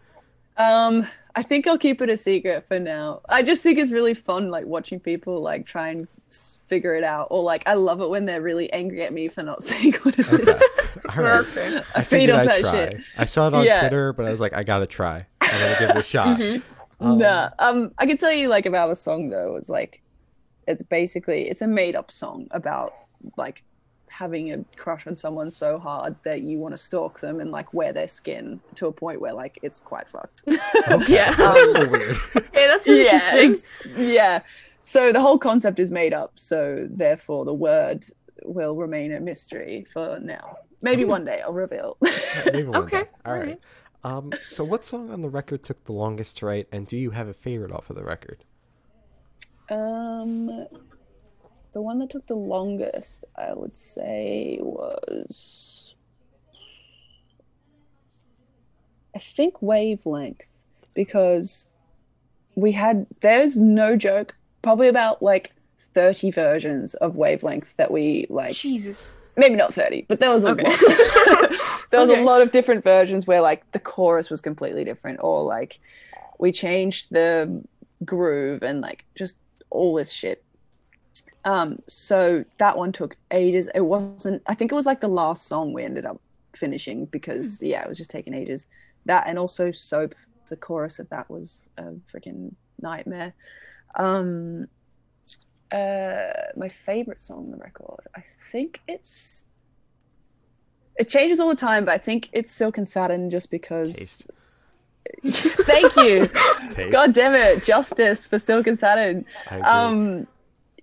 Um, 0.57 1.07
I 1.35 1.41
think 1.43 1.65
I'll 1.67 1.77
keep 1.79 2.01
it 2.01 2.09
a 2.09 2.17
secret 2.17 2.65
for 2.67 2.79
now. 2.79 3.21
I 3.29 3.41
just 3.41 3.63
think 3.63 3.79
it's 3.79 3.91
really 3.91 4.13
fun, 4.13 4.51
like 4.51 4.65
watching 4.65 4.99
people 4.99 5.41
like 5.41 5.65
try 5.65 5.89
and 5.89 6.07
figure 6.67 6.93
it 6.95 7.03
out, 7.03 7.27
or 7.31 7.41
like 7.41 7.63
I 7.67 7.73
love 7.73 8.01
it 8.01 8.09
when 8.09 8.25
they're 8.25 8.41
really 8.41 8.71
angry 8.71 9.03
at 9.03 9.13
me 9.13 9.27
for 9.29 9.41
not 9.41 9.63
saying 9.69 9.93
what 10.03 10.13
it 10.19 10.27
is. 10.27 10.31
Okay. 10.33 10.59
All 11.17 11.23
right. 11.23 11.39
Okay. 11.41 11.81
I 11.95 12.03
feed 12.03 12.05
figured 12.05 12.29
off 12.35 12.41
I'd 12.41 12.47
that 12.49 12.59
try. 12.61 12.71
shit. 12.71 13.01
I 13.17 13.25
saw 13.25 13.47
it 13.47 13.53
on 13.55 13.65
Yeah. 13.65 13.79
Twitter, 13.81 14.13
but 14.13 14.27
I 14.27 14.29
was 14.31 14.39
like, 14.39 14.53
I 14.53 14.63
gotta 14.63 14.85
try. 14.85 15.25
I'm 15.41 15.59
gonna 15.59 15.75
give 15.79 15.89
it 15.89 15.97
a 15.97 16.03
shot. 16.03 16.39
Um, 16.99 17.17
nah, 17.17 17.49
um, 17.57 17.91
I 17.97 18.05
can 18.05 18.17
tell 18.17 18.31
you 18.31 18.47
like 18.47 18.67
about 18.67 18.89
the 18.89 18.95
song 18.95 19.29
though. 19.29 19.55
It's 19.55 19.69
like, 19.69 20.02
it's 20.67 20.83
basically 20.83 21.49
it's 21.49 21.61
a 21.61 21.67
made 21.67 21.95
up 21.95 22.11
song 22.11 22.47
about 22.51 22.93
like 23.37 23.63
having 24.09 24.53
a 24.53 24.63
crush 24.75 25.07
on 25.07 25.15
someone 25.15 25.49
so 25.49 25.79
hard 25.79 26.15
that 26.23 26.41
you 26.43 26.59
want 26.59 26.71
to 26.73 26.77
stalk 26.77 27.19
them 27.19 27.39
and 27.39 27.49
like 27.51 27.73
wear 27.73 27.91
their 27.91 28.07
skin 28.07 28.59
to 28.75 28.85
a 28.87 28.91
point 28.91 29.19
where 29.19 29.33
like 29.33 29.57
it's 29.63 29.79
quite 29.79 30.07
fucked. 30.07 30.43
Okay. 30.47 30.57
Yeah. 31.13 31.33
That's 31.33 31.63
a 31.63 31.67
little 31.67 31.89
weird. 31.91 32.17
Hey, 32.53 32.67
that's 32.67 32.87
interesting. 32.87 33.39
it's- 33.39 33.65
yeah. 33.97 34.41
So 34.83 35.11
the 35.11 35.19
whole 35.21 35.37
concept 35.39 35.79
is 35.79 35.89
made 35.89 36.13
up. 36.13 36.33
So 36.35 36.87
therefore, 36.91 37.45
the 37.45 37.53
word 37.53 38.05
will 38.43 38.75
remain 38.75 39.13
a 39.13 39.19
mystery 39.19 39.85
for 39.91 40.19
now. 40.21 40.57
Maybe 40.81 41.05
one 41.05 41.23
day 41.25 41.41
I'll 41.41 41.53
reveal. 41.53 41.97
Maybe 42.45 42.65
one 42.67 42.83
Okay, 42.83 43.03
day. 43.03 43.09
All 43.25 43.31
all 43.33 43.39
right. 43.39 43.47
right. 43.47 43.59
Um, 44.03 44.31
so 44.43 44.65
what 44.65 44.83
song 44.83 45.09
on 45.11 45.21
the 45.21 45.29
record 45.29 45.63
took 45.63 45.85
the 45.85 45.93
longest 45.93 46.37
to 46.39 46.45
write, 46.47 46.67
and 46.73 46.85
do 46.85 46.97
you 46.97 47.11
have 47.11 47.29
a 47.29 47.33
favorite 47.33 47.71
off 47.71 47.89
of 47.89 47.95
the 47.95 48.03
record? 48.03 48.43
Um, 49.69 50.47
the 51.73 51.81
one 51.81 51.99
that 51.99 52.09
took 52.09 52.27
the 52.27 52.35
longest, 52.35 53.25
I 53.37 53.53
would 53.53 53.75
say, 53.75 54.59
was 54.61 55.95
I 59.15 59.19
think 59.19 59.61
wavelength 59.61 60.51
because 60.95 61.67
we 62.55 62.71
had 62.71 63.07
there's 63.21 63.59
no 63.59 63.95
joke 63.95 64.35
probably 64.61 64.87
about 64.87 65.21
like 65.21 65.51
30 65.79 66.31
versions 66.31 66.93
of 66.95 67.15
wavelength 67.15 67.75
that 67.77 67.91
we 67.91 68.25
like 68.29 68.55
Jesus. 68.55 69.17
maybe 69.37 69.55
not 69.55 69.73
30 69.73 70.05
but 70.07 70.19
there 70.19 70.31
was 70.31 70.43
a 70.43 70.49
Okay. 70.51 70.63
lot 70.63 70.79
there 71.91 71.99
was 71.99 72.09
Okay. 72.09 72.21
a 72.21 72.23
lot 72.23 72.41
of 72.41 72.51
different 72.51 72.83
versions 72.83 73.27
where 73.27 73.41
like 73.41 73.69
the 73.71 73.79
chorus 73.79 74.29
was 74.29 74.41
completely 74.41 74.83
different 74.83 75.19
or 75.21 75.43
like 75.43 75.79
we 76.39 76.51
changed 76.51 77.07
the 77.11 77.63
groove 78.05 78.63
and 78.63 78.81
like 78.81 79.05
just 79.15 79.37
all 79.73 79.95
this 79.95 80.11
shit. 80.11 80.43
Um 81.45 81.79
so 81.87 82.45
that 82.57 82.77
one 82.77 82.91
took 82.91 83.17
ages. 83.31 83.69
It 83.75 83.81
wasn't 83.81 84.41
i 84.47 84.53
think 84.53 84.71
it 84.71 84.75
was 84.75 84.85
like 84.85 85.01
the 85.01 85.07
last 85.07 85.47
song 85.47 85.73
we 85.73 85.83
ended 85.83 86.05
up 86.05 86.21
finishing 86.55 87.05
because 87.05 87.61
yeah 87.61 87.83
it 87.83 87.89
was 87.89 87.97
just 87.97 88.11
taking 88.11 88.33
ages. 88.33 88.67
That 89.05 89.27
and 89.27 89.37
also 89.37 89.71
soap 89.71 90.15
the 90.49 90.55
chorus 90.55 90.99
of 90.99 91.09
that 91.09 91.29
was 91.29 91.69
a 91.77 91.83
freaking 92.11 92.53
nightmare. 92.81 93.33
Um 93.95 94.67
uh 95.73 96.31
my 96.55 96.69
favorite 96.69 97.19
song 97.19 97.45
on 97.45 97.51
the 97.51 97.57
record 97.57 98.01
i 98.15 98.23
think 98.51 98.79
it's 98.87 99.45
it 100.97 101.09
changes 101.09 101.39
all 101.39 101.49
the 101.49 101.55
time 101.55 101.83
but 101.83 101.93
i 101.93 101.97
think 101.97 102.29
it's 102.31 102.51
silk 102.51 102.77
and 102.77 102.87
satin 102.87 103.29
just 103.29 103.49
because 103.49 103.95
Taste. 103.95 104.25
thank 105.25 105.95
you. 105.97 106.27
Taste. 106.71 106.91
god 106.91 107.13
damn 107.13 107.35
it. 107.35 107.63
Justice 107.63 108.25
for 108.27 108.37
silk 108.39 108.67
and 108.67 108.77
satin 108.77 109.25
um 109.63 110.27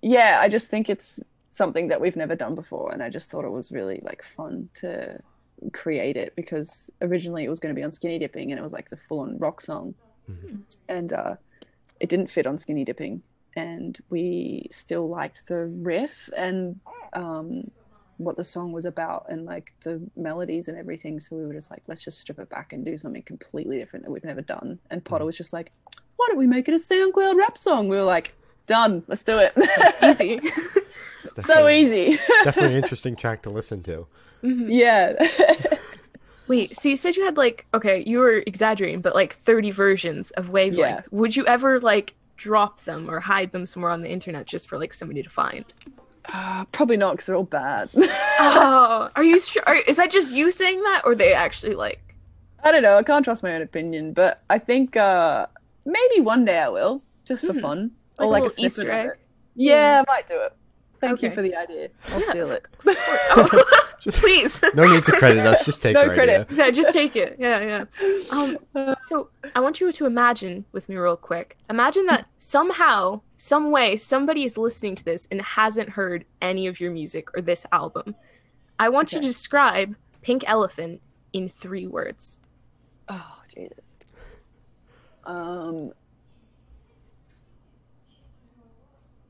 yeah 0.03 0.39
i 0.41 0.49
just 0.49 0.71
think 0.71 0.89
it's 0.89 1.21
something 1.51 1.89
that 1.89 2.01
we've 2.01 2.17
never 2.17 2.35
done 2.35 2.55
before 2.55 2.93
and 2.93 3.03
i 3.03 3.09
just 3.11 3.31
thought 3.31 3.45
it 3.45 3.51
was 3.51 3.71
really 3.73 4.01
like 4.03 4.23
fun 4.23 4.69
to 4.75 5.19
create 5.73 6.17
it 6.17 6.35
because 6.37 6.91
originally 7.03 7.45
it 7.45 7.49
was 7.51 7.59
going 7.59 7.75
to 7.75 7.79
be 7.79 7.85
on 7.85 7.93
skinny 7.93 8.19
dipping 8.19 8.51
and 8.51 8.59
it 8.59 8.63
was 8.63 8.73
like 8.73 8.89
the 8.89 8.97
full-on 8.97 9.37
rock 9.39 9.61
song. 9.61 9.95
Mhm. 10.31 10.61
and 10.89 11.13
uh 11.13 11.35
it 11.99 12.09
didn't 12.09 12.29
fit 12.31 12.47
on 12.47 12.57
skinny 12.57 12.85
dipping 12.85 13.23
and 13.57 13.99
we 14.11 14.69
still 14.71 15.09
liked 15.09 15.49
the 15.49 15.67
riff 15.67 16.31
and 16.37 16.79
um 17.13 17.71
what 18.21 18.37
the 18.37 18.45
song 18.45 18.71
was 18.73 18.85
about 18.85 19.27
and 19.29 19.47
like 19.47 19.73
the 19.81 20.01
melodies 20.17 20.69
and 20.69 20.77
everything 20.77 21.19
so 21.19 21.35
we 21.35 21.47
were 21.47 21.55
just 21.55 21.71
like 21.71 21.83
let's 21.87 22.05
just 22.05 22.21
strip 22.21 22.39
it 22.39 22.49
back 22.51 22.73
and 22.73 22.85
do 22.85 22.99
something 22.99 23.23
completely 23.23 23.79
different 23.79 24.05
that 24.05 24.11
we've 24.11 24.25
never 24.25 24.43
done 24.43 24.79
and 24.91 25.05
potter 25.05 25.25
was 25.25 25.37
just 25.37 25.53
like 25.53 25.73
why 26.17 26.27
don't 26.29 26.39
we 26.39 26.47
make 26.47 26.69
it 26.69 26.75
a 26.75 26.77
soundcloud 26.77 27.37
rap 27.37 27.57
song 27.57 27.89
we 27.89 27.97
were 27.97 28.03
like 28.03 28.33
done 28.67 29.03
let's 29.09 29.23
do 29.23 29.39
it 29.39 29.53
Easy. 30.03 30.41
So 31.25 31.69
easy 31.69 32.19
definitely 32.45 32.77
an 32.77 32.77
interesting 32.83 33.17
track 33.17 33.43
to 33.43 33.51
listen 33.51 33.83
to. 33.85 34.07
Mhm. 34.43 34.67
yeah 34.69 35.15
Wait, 36.51 36.77
so 36.77 36.89
you 36.89 36.97
said 36.97 37.15
you 37.15 37.25
had 37.25 37.37
like 37.37 37.65
okay, 37.73 38.03
you 38.05 38.19
were 38.19 38.43
exaggerating, 38.45 39.01
but 39.03 39.15
like 39.15 39.35
30 39.35 39.71
versions 39.71 40.33
of 40.33 40.51
wavelength. 40.51 41.07
Would 41.13 41.37
you 41.37 41.47
ever 41.47 41.79
like 41.79 42.17
drop 42.37 42.83
them 42.83 43.09
or 43.09 43.21
hide 43.21 43.53
them 43.53 43.67
somewhere 43.67 43.93
on 43.93 44.01
the 44.01 44.11
internet 44.11 44.47
just 44.49 44.69
for 44.69 44.77
like 44.77 44.93
somebody 44.93 45.23
to 45.23 45.31
find? 45.31 45.65
Uh, 46.33 46.65
probably 46.73 46.97
not 46.97 47.13
because 47.13 47.27
they're 47.27 47.37
all 47.37 47.45
bad 47.45 47.89
oh, 47.97 49.11
are 49.17 49.25
you 49.25 49.39
sure? 49.51 49.63
Are, 49.67 49.77
is 49.77 49.97
that 49.97 50.11
just 50.11 50.33
you 50.35 50.51
saying 50.51 50.83
that, 50.83 51.03
or 51.05 51.15
they 51.15 51.33
actually 51.33 51.75
like? 51.75 52.01
i 52.63 52.71
don't 52.71 52.83
know 52.83 52.97
i 52.97 53.03
can't 53.03 53.25
trust 53.25 53.43
my 53.43 53.55
own 53.55 53.63
opinion 53.63 54.13
but 54.13 54.43
i 54.51 54.59
think 54.59 54.97
uh 54.97 55.47
maybe 55.87 56.21
one 56.21 56.45
day 56.45 56.59
i 56.59 56.69
will 56.69 57.03
just 57.25 57.45
for 57.47 57.55
Mhm. 57.55 57.61
fun 57.63 57.91
Like 58.19 58.27
or 58.29 58.31
like 58.33 58.41
a, 58.41 58.45
little 58.45 58.65
Easter 58.65 58.91
egg? 58.91 59.07
it. 59.09 59.19
yeah 59.55 60.05
i 60.07 60.13
might 60.13 60.29
do 60.29 60.35
it 60.41 60.53
thank 61.01 61.23
you 61.23 61.31
for 61.31 61.41
the 61.41 61.57
idea 61.57 61.89
i'll 62.11 62.21
Yeah, 62.21 62.29
steal 62.31 62.51
it 62.51 62.67
Oh, 63.33 63.65
Just 64.01 64.21
please. 64.21 64.63
no 64.75 64.91
need 64.91 65.05
to 65.05 65.13
credit 65.13 65.45
us. 65.45 65.63
Just 65.63 65.83
take 65.83 65.93
No 65.93 66.05
our 66.09 66.15
credit. 66.15 66.49
idea. 66.51 66.57
Yeah, 66.65 66.71
just 66.71 66.91
take 66.95 67.17
it. 67.17 67.37
Yeah, 67.39 67.61
yeah. 67.61 67.85
Um, 68.31 68.57
so 69.03 69.29
I 69.55 69.61
want 69.61 69.79
you 69.79 69.93
to 69.93 70.07
imagine 70.07 70.65
with 70.73 70.89
me 70.89 70.97
real 70.97 71.19
quick. 71.19 71.59
Imagine 71.69 72.07
that 72.07 72.25
somehow, 72.39 73.21
some 73.43 73.71
way, 73.71 73.97
somebody 73.97 74.45
is 74.45 74.59
listening 74.59 74.95
to 74.97 75.03
this 75.03 75.27
and 75.31 75.41
hasn't 75.41 75.89
heard 75.89 76.27
any 76.43 76.67
of 76.67 76.79
your 76.79 76.91
music 76.91 77.35
or 77.35 77.41
this 77.41 77.65
album. 77.73 78.15
I 78.79 78.91
want 78.91 79.15
you 79.15 79.19
to 79.19 79.27
describe 79.27 79.97
Pink 80.21 80.45
Elephant 80.47 81.01
in 81.33 81.49
three 81.49 81.87
words. 81.87 82.43
Oh 83.09 83.41
Jesus. 83.49 83.97
Um. 85.25 85.93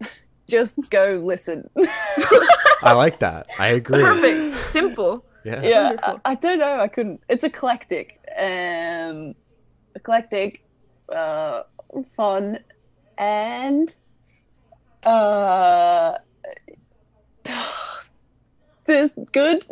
Just 0.48 0.90
go 0.90 1.20
listen. 1.22 1.70
I 2.82 2.90
like 2.94 3.20
that. 3.20 3.46
I 3.60 3.68
agree. 3.68 4.02
Perfect. 4.02 4.56
Simple. 4.66 5.24
Yeah. 5.42 5.62
yeah, 5.62 5.96
I, 6.02 6.16
I 6.32 6.34
don't 6.34 6.58
know. 6.58 6.80
I 6.80 6.86
couldn't. 6.86 7.22
It's 7.30 7.44
eclectic. 7.44 8.20
Um, 8.38 9.34
eclectic, 9.94 10.62
uh, 11.10 11.62
fun, 12.14 12.58
and 13.20 13.94
uh, 15.04 16.14
this 18.86 19.14
good. 19.32 19.64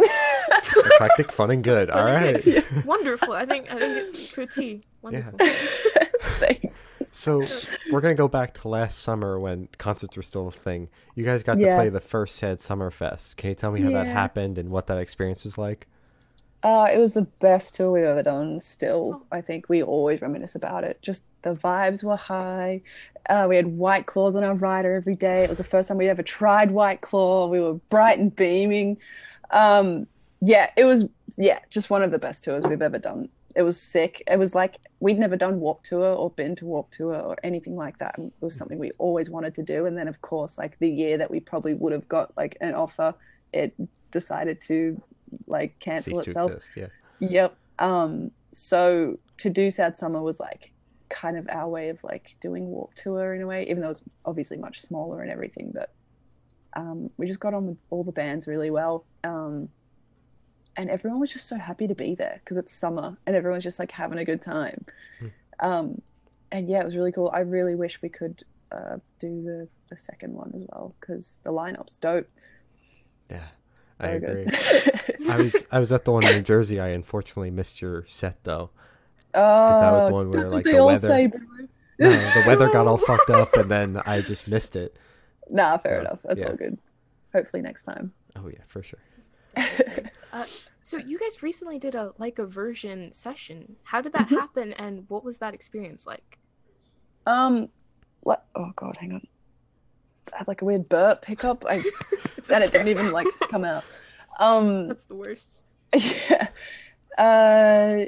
Eclectic, 0.77 1.33
fun, 1.33 1.51
and 1.51 1.65
good. 1.65 1.91
All 1.91 2.05
right. 2.05 2.65
Wonderful. 2.85 3.33
I 3.33 3.47
think 3.47 3.73
I 3.73 3.79
think 3.79 3.97
it 3.97 4.15
to 4.33 4.43
a 4.43 4.47
T. 4.47 4.83
Wonderful. 5.03 5.39
Thanks. 6.39 6.99
So 7.11 7.43
we're 7.91 8.01
gonna 8.01 8.15
go 8.15 8.29
back 8.29 8.55
to 8.55 8.69
last 8.69 8.99
summer 8.99 9.41
when 9.41 9.69
concerts 9.79 10.17
were 10.17 10.23
still 10.23 10.49
a 10.49 10.53
thing. 10.53 10.89
You 11.15 11.25
guys 11.25 11.43
got 11.43 11.55
to 11.55 11.61
Yeah. 11.61 11.77
play 11.77 11.89
the 11.89 12.01
first 12.01 12.37
Sad 12.37 12.61
Summer 12.61 12.91
Fest. 12.91 13.37
Can 13.37 13.49
you 13.51 13.55
tell 13.57 13.73
me 13.73 13.81
how 13.81 13.91
that 13.91 14.07
happened 14.07 14.59
and 14.59 14.69
what 14.71 14.87
that 14.89 14.99
experience 14.99 15.45
was 15.45 15.57
like? 15.59 15.89
Uh, 16.63 16.89
it 16.93 16.99
was 16.99 17.13
the 17.13 17.23
best 17.23 17.77
tour 17.77 17.93
we've 17.93 18.03
ever 18.03 18.23
done. 18.23 18.59
Still, 18.59 19.23
I 19.31 19.41
think 19.41 19.69
we 19.69 19.83
always 19.83 20.21
reminisce 20.21 20.57
about 20.57 20.83
it. 20.83 21.01
Just 21.03 21.25
the 21.43 21.55
vibes 21.55 22.03
were 22.03 22.17
high. 22.17 22.83
Uh, 23.29 23.47
we 23.49 23.57
had 23.57 23.67
White 23.67 24.07
Claws 24.07 24.35
on 24.35 24.43
our 24.43 24.55
rider 24.55 24.95
every 24.95 25.15
day. 25.15 25.45
It 25.45 25.49
was 25.49 25.59
the 25.59 25.65
first 25.65 25.89
time 25.89 25.99
we'd 25.99 26.09
ever 26.09 26.23
tried 26.23 26.73
White 26.73 27.01
Claw. 27.01 27.47
We 27.47 27.61
were 27.61 27.75
bright 27.75 28.19
and 28.19 28.35
beaming. 28.35 28.97
Um, 29.51 30.07
yeah, 30.41 30.71
it 30.77 30.85
was 30.85 31.07
yeah, 31.37 31.61
just 31.71 31.91
one 31.91 32.03
of 32.03 32.11
the 32.11 32.19
best 32.19 32.43
tours 32.43 32.65
we've 32.65 32.83
ever 32.83 32.99
done. 32.99 33.29
It 33.55 33.63
was 33.63 33.81
sick. 33.81 34.23
It 34.27 34.39
was 34.39 34.55
like 34.55 34.77
we'd 35.01 35.19
never 35.19 35.37
done 35.37 35.61
Warped 35.61 35.87
Tour 35.87 36.15
or 36.15 36.31
been 36.31 36.57
to 36.57 36.67
Warped 36.67 36.95
Tour 36.95 37.15
or 37.15 37.37
anything 37.43 37.77
like 37.77 37.99
that. 37.99 38.17
It 38.19 38.33
was 38.41 38.57
something 38.57 38.79
we 38.79 38.91
always 38.99 39.31
wanted 39.31 39.55
to 39.57 39.63
do. 39.63 39.87
And 39.87 39.97
then 39.97 40.09
of 40.09 40.21
course, 40.23 40.59
like 40.59 40.79
the 40.79 40.91
year 40.91 41.19
that 41.19 41.31
we 41.31 41.41
probably 41.41 41.75
would 41.75 41.93
have 41.93 42.09
got 42.09 42.37
like 42.37 42.57
an 42.61 42.75
offer, 42.75 43.15
it 43.53 43.75
decided 44.11 44.61
to 44.63 45.01
like 45.47 45.79
cancel 45.79 46.19
Cease 46.19 46.29
itself. 46.29 46.53
exist. 46.53 46.73
Yeah. 46.77 46.89
Yep. 47.21 47.57
Um, 47.79 48.31
so 48.53 49.19
to 49.39 49.51
do 49.51 49.71
Sad 49.71 49.99
Summer 49.99 50.21
was 50.23 50.41
like 50.41 50.73
kind 51.09 51.37
of 51.37 51.49
our 51.49 51.69
way 51.69 51.89
of 51.89 52.03
like 52.05 52.37
doing 52.41 52.67
Warped 52.67 52.99
Tour 52.99 53.35
in 53.35 53.43
a 53.43 53.47
way, 53.47 53.67
even 53.69 53.81
though 53.81 53.91
it's 53.91 54.03
obviously 54.25 54.57
much 54.57 54.81
smaller 54.81 55.23
and 55.23 55.31
everything. 55.31 55.71
But 55.73 55.93
um, 56.75 57.11
we 57.17 57.27
just 57.27 57.41
got 57.41 57.55
on 57.55 57.67
with 57.67 57.79
all 57.91 58.05
the 58.05 58.13
bands 58.13 58.47
really 58.47 58.71
well. 58.71 59.05
Um, 59.25 59.69
and 60.77 60.91
everyone 60.91 61.19
was 61.19 61.33
just 61.33 61.49
so 61.49 61.57
happy 61.57 61.89
to 61.89 61.95
be 61.95 62.15
there 62.15 62.41
because 62.45 62.57
it's 62.57 62.73
summer 62.73 63.17
and 63.27 63.35
everyone's 63.35 63.65
just 63.65 63.79
like 63.79 63.91
having 63.91 64.19
a 64.19 64.25
good 64.25 64.41
time. 64.41 64.85
Hmm. 65.19 65.27
Um, 65.61 66.03
and 66.53 66.69
yeah, 66.69 66.81
it 66.81 66.85
was 66.85 66.97
really 66.97 67.13
cool. 67.13 67.31
I 67.35 67.41
really 67.41 67.75
wish 67.75 68.01
we 68.01 68.09
could 68.09 68.45
uh, 68.71 68.99
do 69.19 69.43
the, 69.43 69.69
the 69.91 69.97
second 69.97 70.35
one 70.35 70.53
as 70.55 70.65
well 70.69 70.95
because 71.01 71.41
the 71.43 71.51
lineup's 71.53 71.97
dope. 71.97 72.29
Yeah. 73.29 73.49
I 74.01 74.09
agree. 74.09 74.47
I 75.29 75.37
was 75.37 75.67
I 75.73 75.79
was 75.81 75.93
at 75.93 76.05
the 76.05 76.13
one 76.13 76.25
in 76.27 76.37
New 76.37 76.43
Jersey. 76.43 76.79
I 76.81 76.89
unfortunately 76.89 77.51
missed 77.51 77.81
your 77.83 78.05
set 78.07 78.43
though. 78.45 78.71
Because 79.33 79.81
that 79.81 79.93
was 79.93 80.09
the 80.09 80.15
one 80.15 80.31
where, 80.31 80.41
that's 80.43 80.53
like, 80.53 80.59
what 80.59 80.65
they 80.65 80.73
the 80.73 80.79
all 80.79 80.87
weather- 80.87 81.09
say. 81.09 81.31
No, 82.01 82.11
the 82.11 82.45
weather 82.47 82.71
got 82.71 82.87
all 82.87 82.97
fucked 83.11 83.29
up, 83.29 83.53
and 83.55 83.69
then 83.69 84.01
I 84.07 84.21
just 84.21 84.49
missed 84.49 84.77
it. 84.77 84.97
Nah, 85.51 85.79
fair 85.79 85.97
So, 85.97 86.01
enough. 86.03 86.19
That's 86.23 86.41
yeah. 86.41 86.47
all 86.47 86.55
good. 86.55 86.79
Hopefully 87.35 87.61
next 87.61 87.83
time. 87.83 88.13
Oh 88.37 88.47
yeah, 88.49 88.61
for 88.69 88.85
sure. 88.85 89.01
Uh, 90.33 90.45
so 90.83 90.97
you 90.97 91.19
guys 91.19 91.43
recently 91.43 91.79
did 91.81 91.97
a 91.97 92.13
like 92.19 92.39
a 92.39 92.47
version 92.47 93.13
session. 93.13 93.75
How 93.83 94.01
did 94.01 94.13
that 94.13 94.29
Mhm. 94.29 94.39
happen, 94.39 94.73
and 94.75 95.07
what 95.09 95.25
was 95.25 95.39
that 95.39 95.55
experience 95.55 96.07
like? 96.07 96.39
Um, 97.27 97.69
what? 98.21 98.45
Oh 98.55 98.71
god, 98.77 98.97
hang 98.99 99.13
on. 99.15 99.27
Had 100.33 100.49
like 100.49 100.63
a 100.63 100.65
weird 100.65 100.89
burp 100.89 101.25
hiccup. 101.25 101.65
I 101.69 101.77
and 102.53 102.65
it 102.65 102.73
didn't 102.73 102.89
even 102.89 103.13
like 103.13 103.27
come 103.51 103.65
out. 103.65 103.85
Um, 104.39 104.89
That's 104.89 105.05
the 105.07 105.15
worst. 105.15 105.61
yeah. 105.95 106.49
Uh, 107.17 108.07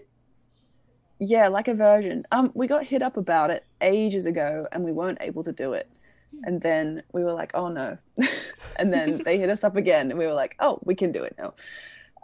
yeah, 1.19 1.49
like 1.49 1.69
a 1.69 1.75
version. 1.75 2.25
Um, 2.33 2.51
we 2.55 2.67
got 2.67 2.85
hit 2.85 3.03
up 3.03 3.17
about 3.17 3.51
it 3.51 3.65
ages 3.81 4.27
ago, 4.27 4.67
and 4.73 4.85
we 4.85 4.93
weren't 4.93 5.19
able 5.21 5.45
to 5.45 5.53
do 5.53 5.75
it. 5.75 5.91
And 6.45 6.61
then 6.61 7.03
we 7.13 7.25
were 7.25 7.33
like, 7.33 7.51
"Oh 7.55 7.69
no!" 7.69 7.99
and 8.77 8.93
then 8.93 9.23
they 9.25 9.39
hit 9.39 9.51
us 9.51 9.65
up 9.65 9.77
again, 9.77 10.11
and 10.11 10.19
we 10.19 10.27
were 10.27 10.33
like, 10.33 10.57
"Oh, 10.61 10.79
we 10.85 10.95
can 10.95 11.13
do 11.13 11.23
it 11.23 11.35
now." 11.39 11.55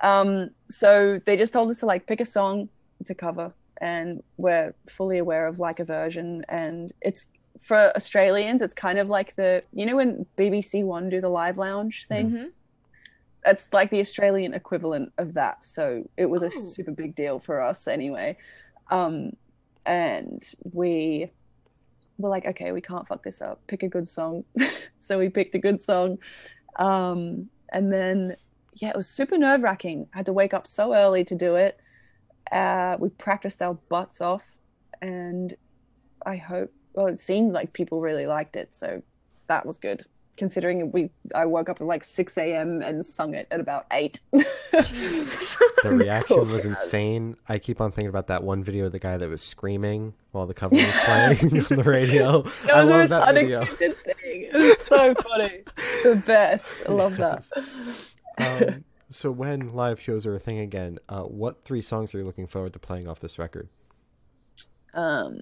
Um, 0.03 0.51
so 0.71 1.21
they 1.25 1.37
just 1.37 1.53
told 1.53 1.71
us 1.71 1.81
to 1.81 1.87
like 1.87 2.07
pick 2.07 2.21
a 2.21 2.25
song 2.25 2.69
to 3.05 3.15
cover, 3.15 3.53
and 3.81 4.23
we're 4.37 4.75
fully 4.89 5.19
aware 5.19 5.47
of 5.47 5.59
like 5.59 5.81
a 5.81 5.85
version, 5.85 6.45
and 6.49 6.93
it's 7.03 7.27
for 7.63 7.95
Australians. 7.97 8.63
It's 8.63 8.75
kind 8.75 8.99
of 8.99 9.09
like 9.09 9.37
the 9.37 9.63
you 9.73 9.87
know 9.87 9.97
when 9.97 10.27
BBC 10.37 10.85
One 10.85 11.09
do 11.09 11.21
the 11.21 11.29
live 11.29 11.57
lounge 11.59 12.07
thing 12.07 12.31
Mhm. 12.31 12.51
it's 13.45 13.73
like 13.73 13.91
the 13.91 14.01
Australian 14.01 14.55
equivalent 14.55 15.13
of 15.19 15.35
that. 15.35 15.63
So 15.63 16.09
it 16.17 16.27
was 16.27 16.43
a 16.43 16.47
Oh. 16.47 16.51
super 16.51 16.91
big 16.91 17.15
deal 17.15 17.39
for 17.39 17.61
us 17.61 17.87
anyway. 17.87 18.37
Um, 18.91 19.37
and 19.85 20.45
we 20.73 21.31
were 22.19 22.29
like, 22.29 22.45
okay, 22.47 22.73
we 22.73 22.81
can't 22.81 23.07
fuck 23.07 23.23
this 23.23 23.41
up. 23.41 23.61
Pick 23.69 23.85
a 23.85 23.89
good 23.89 24.09
song. 24.09 24.45
so 24.99 25.19
we 25.19 25.29
picked 25.29 25.55
a 25.55 25.59
good 25.61 25.81
song. 25.81 26.19
Um, 26.77 27.49
and 27.69 27.93
then, 27.93 28.37
yeah, 28.75 28.89
it 28.91 28.97
was 28.97 29.07
super 29.09 29.39
nerve 29.39 29.63
wracking. 29.63 30.09
I 30.13 30.19
had 30.19 30.27
to 30.27 30.33
wake 30.33 30.53
up 30.55 30.67
so 30.67 30.93
early 30.95 31.23
to 31.25 31.35
do 31.37 31.55
it. 31.55 31.79
Uh, 32.51 32.97
we 32.99 33.11
practiced 33.11 33.63
our 33.63 33.75
butts 33.75 34.21
off. 34.21 34.59
And 35.01 35.55
I 36.25 36.37
hope, 36.37 36.73
well, 36.97 37.07
it 37.07 37.21
seemed 37.21 37.53
like 37.53 37.73
people 37.73 38.01
really 38.01 38.27
liked 38.27 38.57
it. 38.57 38.75
So 38.75 39.03
that 39.47 39.65
was 39.65 39.79
good. 39.79 40.05
Considering 40.37 40.91
we, 40.93 41.11
I 41.35 41.47
woke 41.47 41.69
up 41.71 41.81
at 41.81 41.87
like 41.87 42.05
6 42.05 42.37
a.m. 42.37 42.83
and 42.83 43.07
sung 43.07 43.33
it 43.35 43.47
at 43.51 43.61
about 43.61 43.87
8. 43.93 44.21
The 45.83 45.95
reaction 45.95 46.51
was 46.51 46.65
God. 46.65 46.71
insane. 46.73 47.37
I 47.49 47.59
keep 47.59 47.81
on 47.81 47.93
thinking 47.93 48.09
about 48.09 48.27
that 48.27 48.43
one 48.43 48.65
video 48.65 48.87
of 48.87 48.93
the 48.93 48.99
guy 48.99 49.17
that 49.17 49.29
was 49.29 49.41
screaming 49.43 50.15
while 50.33 50.47
the 50.47 50.53
cover 50.55 50.75
was 50.75 50.93
playing 51.05 51.39
on 51.71 51.77
the 51.77 51.85
radio. 51.85 52.43
That 52.67 52.75
I 52.77 52.85
was 52.85 52.89
the 52.89 52.91
love 52.91 52.99
most 53.01 53.09
that 53.11 53.35
video. 53.35 53.61
unexpected 53.61 53.97
thing. 54.17 54.43
It 54.53 54.55
was 54.55 54.79
so 54.79 55.15
funny. 55.15 55.63
the 56.03 56.23
best. 56.27 56.71
I 56.89 56.93
love 56.93 57.17
that. 57.19 57.49
Um, 58.39 58.85
so 59.09 59.31
when 59.31 59.73
live 59.73 60.01
shows 60.01 60.27
are 60.27 60.35
a 60.35 60.41
thing 60.41 60.59
again, 60.59 60.99
uh, 61.09 61.23
what 61.23 61.65
three 61.65 61.81
songs 61.83 62.15
are 62.15 62.19
you 62.19 62.25
looking 62.25 62.47
forward 62.49 62.73
to 62.73 62.79
playing 62.79 63.07
off 63.07 63.21
this 63.21 63.39
record? 63.39 63.69
Um, 64.95 65.41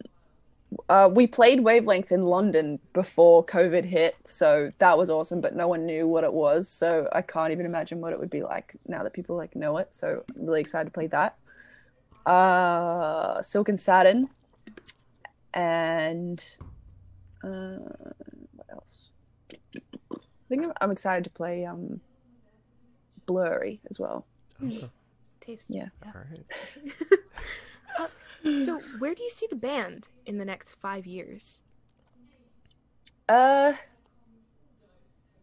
uh, 0.88 1.08
we 1.12 1.26
played 1.26 1.60
Wavelength 1.60 2.12
in 2.12 2.24
London 2.24 2.78
before 2.92 3.44
COVID 3.44 3.84
hit, 3.84 4.16
so 4.24 4.72
that 4.78 4.96
was 4.96 5.10
awesome. 5.10 5.40
But 5.40 5.54
no 5.54 5.68
one 5.68 5.86
knew 5.86 6.06
what 6.06 6.24
it 6.24 6.32
was, 6.32 6.68
so 6.68 7.08
I 7.12 7.22
can't 7.22 7.52
even 7.52 7.66
imagine 7.66 8.00
what 8.00 8.12
it 8.12 8.20
would 8.20 8.30
be 8.30 8.42
like 8.42 8.74
now 8.86 9.02
that 9.02 9.12
people 9.12 9.36
like 9.36 9.54
know 9.56 9.78
it. 9.78 9.94
So 9.94 10.24
I'm 10.36 10.46
really 10.46 10.60
excited 10.60 10.86
to 10.86 10.90
play 10.90 11.06
that. 11.08 11.36
Uh, 12.26 13.42
Silk 13.42 13.68
and 13.68 13.78
Satin, 13.78 14.28
and 15.52 16.42
uh, 17.42 17.78
what 18.56 18.66
else? 18.70 19.08
I 19.52 20.16
think 20.48 20.64
I'm, 20.64 20.72
I'm 20.80 20.90
excited 20.90 21.24
to 21.24 21.30
play 21.30 21.64
um, 21.64 22.00
Blurry 23.26 23.80
as 23.90 23.98
well. 23.98 24.26
Oh, 24.62 24.90
Taste. 25.40 25.70
Yeah. 25.70 25.88
all 26.06 26.12
right. 26.30 28.08
So 28.56 28.80
where 28.98 29.14
do 29.14 29.22
you 29.22 29.30
see 29.30 29.46
the 29.48 29.56
band 29.56 30.08
in 30.26 30.38
the 30.38 30.44
next 30.44 30.74
five 30.74 31.06
years? 31.06 31.62
Uh, 33.28 33.72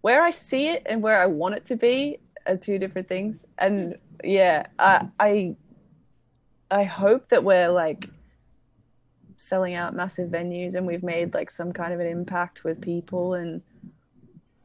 where 0.01 0.21
I 0.21 0.29
see 0.29 0.67
it 0.67 0.83
and 0.85 1.01
where 1.01 1.19
I 1.19 1.25
want 1.25 1.55
it 1.55 1.65
to 1.65 1.75
be 1.75 2.19
are 2.45 2.57
two 2.57 2.77
different 2.77 3.07
things. 3.07 3.47
And 3.57 3.97
yeah, 4.23 4.67
I 4.77 5.07
I 5.19 5.55
I 6.69 6.83
hope 6.83 7.29
that 7.29 7.43
we're 7.43 7.69
like 7.69 8.07
selling 9.35 9.73
out 9.73 9.95
massive 9.95 10.29
venues 10.29 10.75
and 10.75 10.85
we've 10.85 11.03
made 11.03 11.33
like 11.33 11.49
some 11.49 11.73
kind 11.73 11.93
of 11.93 11.99
an 11.99 12.05
impact 12.05 12.63
with 12.63 12.79
people 12.79 13.33
and 13.33 13.61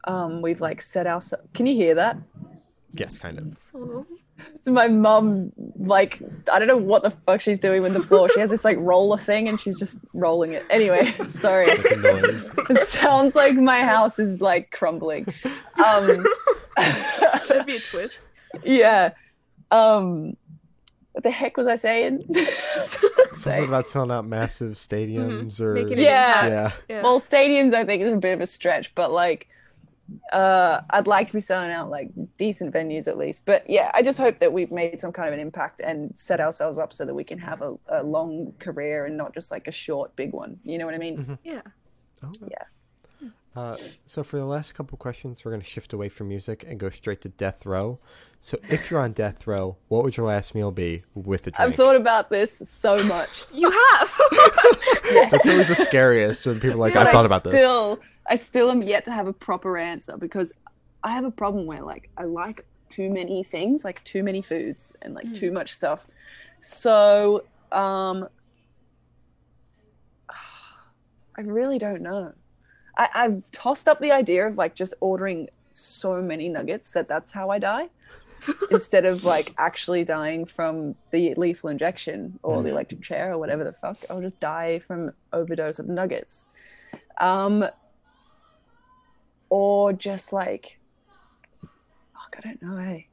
um 0.03 0.41
we've 0.41 0.61
like 0.61 0.81
set 0.81 1.07
ourselves. 1.07 1.47
Can 1.53 1.65
you 1.65 1.75
hear 1.75 1.95
that? 1.95 2.17
Yes, 2.99 3.17
kind 3.17 3.37
of. 3.37 3.53
Just. 3.53 3.73
So 4.59 4.71
my 4.71 4.87
mum, 4.87 5.51
like, 5.77 6.21
I 6.53 6.59
don't 6.59 6.67
know 6.67 6.77
what 6.77 7.01
the 7.01 7.09
fuck 7.09 7.41
she's 7.41 7.59
doing 7.59 7.81
with 7.81 7.93
the 7.93 7.99
floor. 8.03 8.29
She 8.29 8.39
has 8.39 8.51
this 8.51 8.63
like 8.63 8.77
roller 8.79 9.17
thing, 9.17 9.47
and 9.47 9.59
she's 9.59 9.79
just 9.79 9.99
rolling 10.13 10.51
it. 10.51 10.63
Anyway, 10.69 11.11
sorry. 11.27 11.65
Like 11.67 11.91
a 11.91 11.95
noise. 11.95 12.51
It 12.69 12.85
sounds 12.87 13.33
like 13.35 13.55
my 13.55 13.81
house 13.81 14.19
is 14.19 14.39
like 14.39 14.69
crumbling. 14.69 15.25
Um, 15.83 16.23
That'd 16.77 17.65
be 17.65 17.77
a 17.77 17.79
twist. 17.79 18.27
yeah. 18.63 19.11
Um, 19.71 20.37
what 21.13 21.23
the 21.23 21.31
heck 21.31 21.57
was 21.57 21.65
I 21.67 21.75
saying? 21.77 22.23
Something 23.33 23.63
about 23.67 23.87
selling 23.87 24.11
out 24.11 24.25
massive 24.27 24.73
stadiums 24.73 25.59
or 25.59 25.73
Making 25.73 25.93
an 25.93 25.99
Yeah. 26.03 26.47
Yeah. 26.47 26.71
Yeah. 26.89 27.01
well, 27.01 27.19
stadiums 27.19 27.73
I 27.73 27.85
think 27.85 28.03
is 28.03 28.13
a 28.13 28.17
bit 28.17 28.33
of 28.33 28.41
a 28.41 28.45
stretch, 28.45 28.93
but 28.93 29.11
like, 29.11 29.47
uh, 30.31 30.81
I'd 30.89 31.07
like 31.07 31.27
to 31.27 31.33
be 31.33 31.39
selling 31.39 31.71
out 31.71 31.89
like 31.89 32.09
decent 32.37 32.73
venues 32.73 33.07
at 33.07 33.17
least. 33.17 33.45
But 33.45 33.69
yeah, 33.69 33.91
I 33.93 34.01
just 34.01 34.19
hope 34.19 34.39
that 34.39 34.51
we've 34.51 34.71
made 34.71 34.99
some 35.01 35.11
kind 35.11 35.27
of 35.27 35.33
an 35.33 35.39
impact 35.39 35.81
and 35.81 36.17
set 36.17 36.39
ourselves 36.39 36.77
up 36.77 36.93
so 36.93 37.05
that 37.05 37.13
we 37.13 37.23
can 37.23 37.39
have 37.39 37.61
a, 37.61 37.75
a 37.89 38.03
long 38.03 38.53
career 38.59 39.05
and 39.05 39.17
not 39.17 39.33
just 39.33 39.51
like 39.51 39.67
a 39.67 39.71
short 39.71 40.15
big 40.15 40.33
one. 40.33 40.59
You 40.63 40.77
know 40.77 40.85
what 40.85 40.95
I 40.95 40.99
mean? 40.99 41.37
yeah. 41.43 41.61
Oh, 42.23 42.31
Yeah. 42.49 43.29
Uh, 43.55 43.75
so 44.05 44.21
for 44.23 44.37
the 44.37 44.45
last 44.45 44.75
couple 44.75 44.95
questions, 44.99 45.43
we're 45.43 45.49
going 45.49 45.61
to 45.61 45.67
shift 45.67 45.91
away 45.91 46.09
from 46.09 46.27
music 46.27 46.63
and 46.67 46.79
go 46.79 46.91
straight 46.91 47.21
to 47.21 47.29
death 47.29 47.65
row. 47.65 47.97
So 48.39 48.59
if 48.69 48.91
you're 48.91 48.99
on 48.99 49.13
death 49.13 49.47
row, 49.47 49.77
what 49.87 50.03
would 50.03 50.15
your 50.15 50.27
last 50.27 50.53
meal 50.53 50.69
be 50.69 51.03
with 51.15 51.47
a 51.47 51.51
drink? 51.51 51.59
I've 51.59 51.73
thought 51.73 51.95
about 51.95 52.29
this 52.29 52.51
so 52.55 53.03
much. 53.05 53.45
You 53.51 53.71
have. 53.71 54.11
That's 55.31 55.47
always 55.47 55.69
the 55.69 55.75
scariest 55.75 56.45
when 56.45 56.59
people 56.59 56.73
are 56.73 56.75
like, 56.75 56.93
But 56.93 57.07
I 57.07 57.11
thought 57.11 57.25
about 57.25 57.43
this. 57.43 57.53
I 58.27 58.35
still 58.35 58.69
am 58.69 58.81
yet 58.81 59.05
to 59.05 59.11
have 59.11 59.27
a 59.27 59.33
proper 59.33 59.77
answer 59.77 60.17
because 60.17 60.53
I 61.03 61.11
have 61.11 61.23
a 61.23 61.31
problem 61.31 61.65
where 61.65 61.81
like 61.81 62.09
I 62.17 62.23
like 62.23 62.65
too 62.89 63.09
many 63.09 63.43
things, 63.43 63.85
like 63.85 64.03
too 64.03 64.23
many 64.23 64.41
foods 64.41 64.93
and 65.01 65.13
like 65.13 65.33
too 65.33 65.51
much 65.51 65.73
stuff. 65.73 66.07
So, 66.59 67.43
um, 67.71 68.27
I 71.37 71.41
really 71.41 71.77
don't 71.77 72.01
know. 72.01 72.33
I, 72.97 73.09
I've 73.13 73.51
tossed 73.51 73.87
up 73.87 73.99
the 73.99 74.11
idea 74.11 74.47
of 74.47 74.57
like 74.57 74.75
just 74.75 74.93
ordering 74.99 75.49
so 75.71 76.21
many 76.21 76.49
nuggets 76.49 76.91
that 76.91 77.07
that's 77.07 77.31
how 77.31 77.49
I 77.49 77.59
die. 77.59 77.89
Instead 78.71 79.05
of 79.05 79.23
like 79.23 79.53
actually 79.57 80.03
dying 80.03 80.45
from 80.45 80.95
the 81.11 81.33
lethal 81.35 81.69
injection 81.69 82.39
or 82.43 82.61
the 82.61 82.69
electric 82.69 83.01
chair 83.01 83.33
or 83.33 83.37
whatever 83.37 83.63
the 83.63 83.73
fuck, 83.73 83.97
I'll 84.09 84.21
just 84.21 84.39
die 84.39 84.79
from 84.79 85.11
overdose 85.33 85.79
of 85.79 85.87
nuggets. 85.87 86.45
Um, 87.19 87.65
or 89.49 89.93
just 89.93 90.33
like, 90.33 90.79
fuck, 92.13 92.35
I 92.37 92.41
don't 92.41 92.61
know. 92.61 92.77
Hey, 92.77 93.07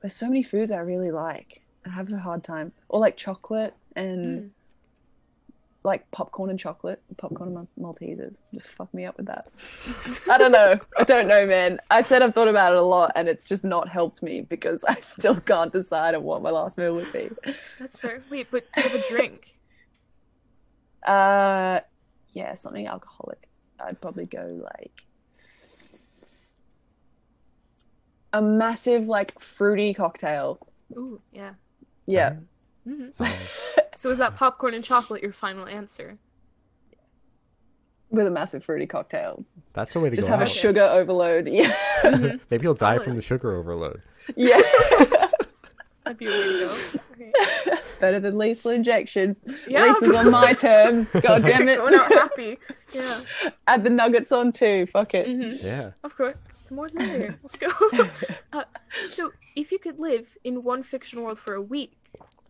there's 0.00 0.14
so 0.14 0.26
many 0.26 0.42
foods 0.42 0.70
I 0.70 0.78
really 0.78 1.10
like. 1.10 1.62
I 1.86 1.90
have 1.90 2.12
a 2.12 2.18
hard 2.18 2.44
time. 2.44 2.72
Or 2.88 3.00
like 3.00 3.16
chocolate 3.16 3.74
and 3.96 4.24
Mm. 4.24 4.50
like 5.84 6.10
popcorn 6.10 6.50
and 6.50 6.58
chocolate, 6.58 7.00
popcorn 7.16 7.48
and 7.56 7.68
Mal- 7.78 7.94
Maltesers. 7.94 8.36
Just 8.52 8.68
fuck 8.68 8.92
me 8.92 9.04
up 9.06 9.16
with 9.16 9.26
that. 9.26 9.48
I 10.30 10.36
don't 10.38 10.52
know. 10.52 10.78
I 10.98 11.04
don't 11.04 11.28
know, 11.28 11.46
man. 11.46 11.78
I 11.90 12.02
said 12.02 12.20
I've 12.22 12.34
thought 12.34 12.48
about 12.48 12.72
it 12.72 12.78
a 12.78 12.82
lot, 12.82 13.12
and 13.16 13.28
it's 13.28 13.46
just 13.48 13.64
not 13.64 13.88
helped 13.88 14.22
me 14.22 14.42
because 14.42 14.84
I 14.84 14.94
still 15.00 15.36
can't 15.40 15.72
decide 15.72 16.14
on 16.14 16.22
what 16.24 16.42
my 16.42 16.50
last 16.50 16.76
meal 16.78 16.94
would 16.94 17.12
be. 17.12 17.30
That's 17.78 17.96
fair. 17.96 18.22
Wait, 18.30 18.48
but 18.50 18.64
do 18.74 18.82
you 18.82 18.88
have 18.88 19.00
a 19.00 19.08
drink? 19.08 19.54
Uh, 21.06 21.80
yeah, 22.32 22.54
something 22.54 22.86
alcoholic. 22.86 23.48
I'd 23.80 24.00
probably 24.00 24.26
go 24.26 24.60
like 24.74 25.04
a 28.32 28.42
massive, 28.42 29.08
like 29.08 29.38
fruity 29.40 29.94
cocktail. 29.94 30.58
Ooh, 30.96 31.20
yeah. 31.32 31.52
Yeah, 32.06 32.36
Um, 32.86 33.12
So 33.94 34.08
is 34.10 34.18
that 34.18 34.36
popcorn 34.36 34.74
and 34.74 34.82
chocolate 34.84 35.22
your 35.22 35.32
final 35.32 35.66
answer? 35.66 36.18
with 38.10 38.26
a 38.26 38.30
massive 38.30 38.64
fruity 38.64 38.86
cocktail. 38.86 39.44
that's 39.74 39.94
a 39.94 40.00
way 40.00 40.08
to 40.08 40.16
Just 40.16 40.28
go 40.28 40.32
have 40.32 40.40
a 40.40 40.44
out. 40.44 40.48
sugar 40.50 40.80
overload. 40.82 41.46
Yeah, 41.52 41.70
Mhm. 42.02 42.40
Maybe 42.50 42.62
you'll 42.64 42.72
die 42.74 42.96
from 42.98 43.16
the 43.16 43.20
sugar 43.22 43.54
overload. 43.54 44.00
yeah. 44.34 44.62
That'd 46.04 46.16
be 46.18 46.26
a 46.26 46.30
way 46.30 46.42
to 46.42 46.58
go. 46.60 47.00
Okay. 47.12 47.32
better 48.00 48.18
than 48.18 48.38
lethal 48.38 48.70
injection. 48.70 49.36
Yeah. 49.66 49.80
At 49.82 49.88
least 49.88 50.02
it's 50.04 50.16
on 50.16 50.30
my 50.30 50.54
terms. 50.54 51.10
God 51.10 51.42
damn 51.42 51.68
it. 51.68 51.82
We're 51.82 51.90
not 51.90 52.10
happy. 52.10 52.58
Yeah. 52.94 53.20
Add 53.66 53.84
the 53.84 53.90
nuggets 53.90 54.32
on 54.32 54.52
too. 54.52 54.86
Fuck 54.86 55.12
it. 55.12 55.26
hmm 55.26 55.66
Yeah. 55.66 55.90
Of 56.02 56.16
course. 56.16 56.36
The 56.68 56.74
more 56.74 56.88
the 56.88 56.94
merrier. 56.98 57.38
Let's 57.42 57.56
go. 57.56 57.68
uh, 58.52 58.64
so, 59.08 59.32
if 59.56 59.72
you 59.72 59.78
could 59.78 59.98
live 59.98 60.36
in 60.44 60.62
one 60.62 60.82
fictional 60.82 61.24
world 61.24 61.38
for 61.38 61.54
a 61.54 61.62
week, 61.62 61.96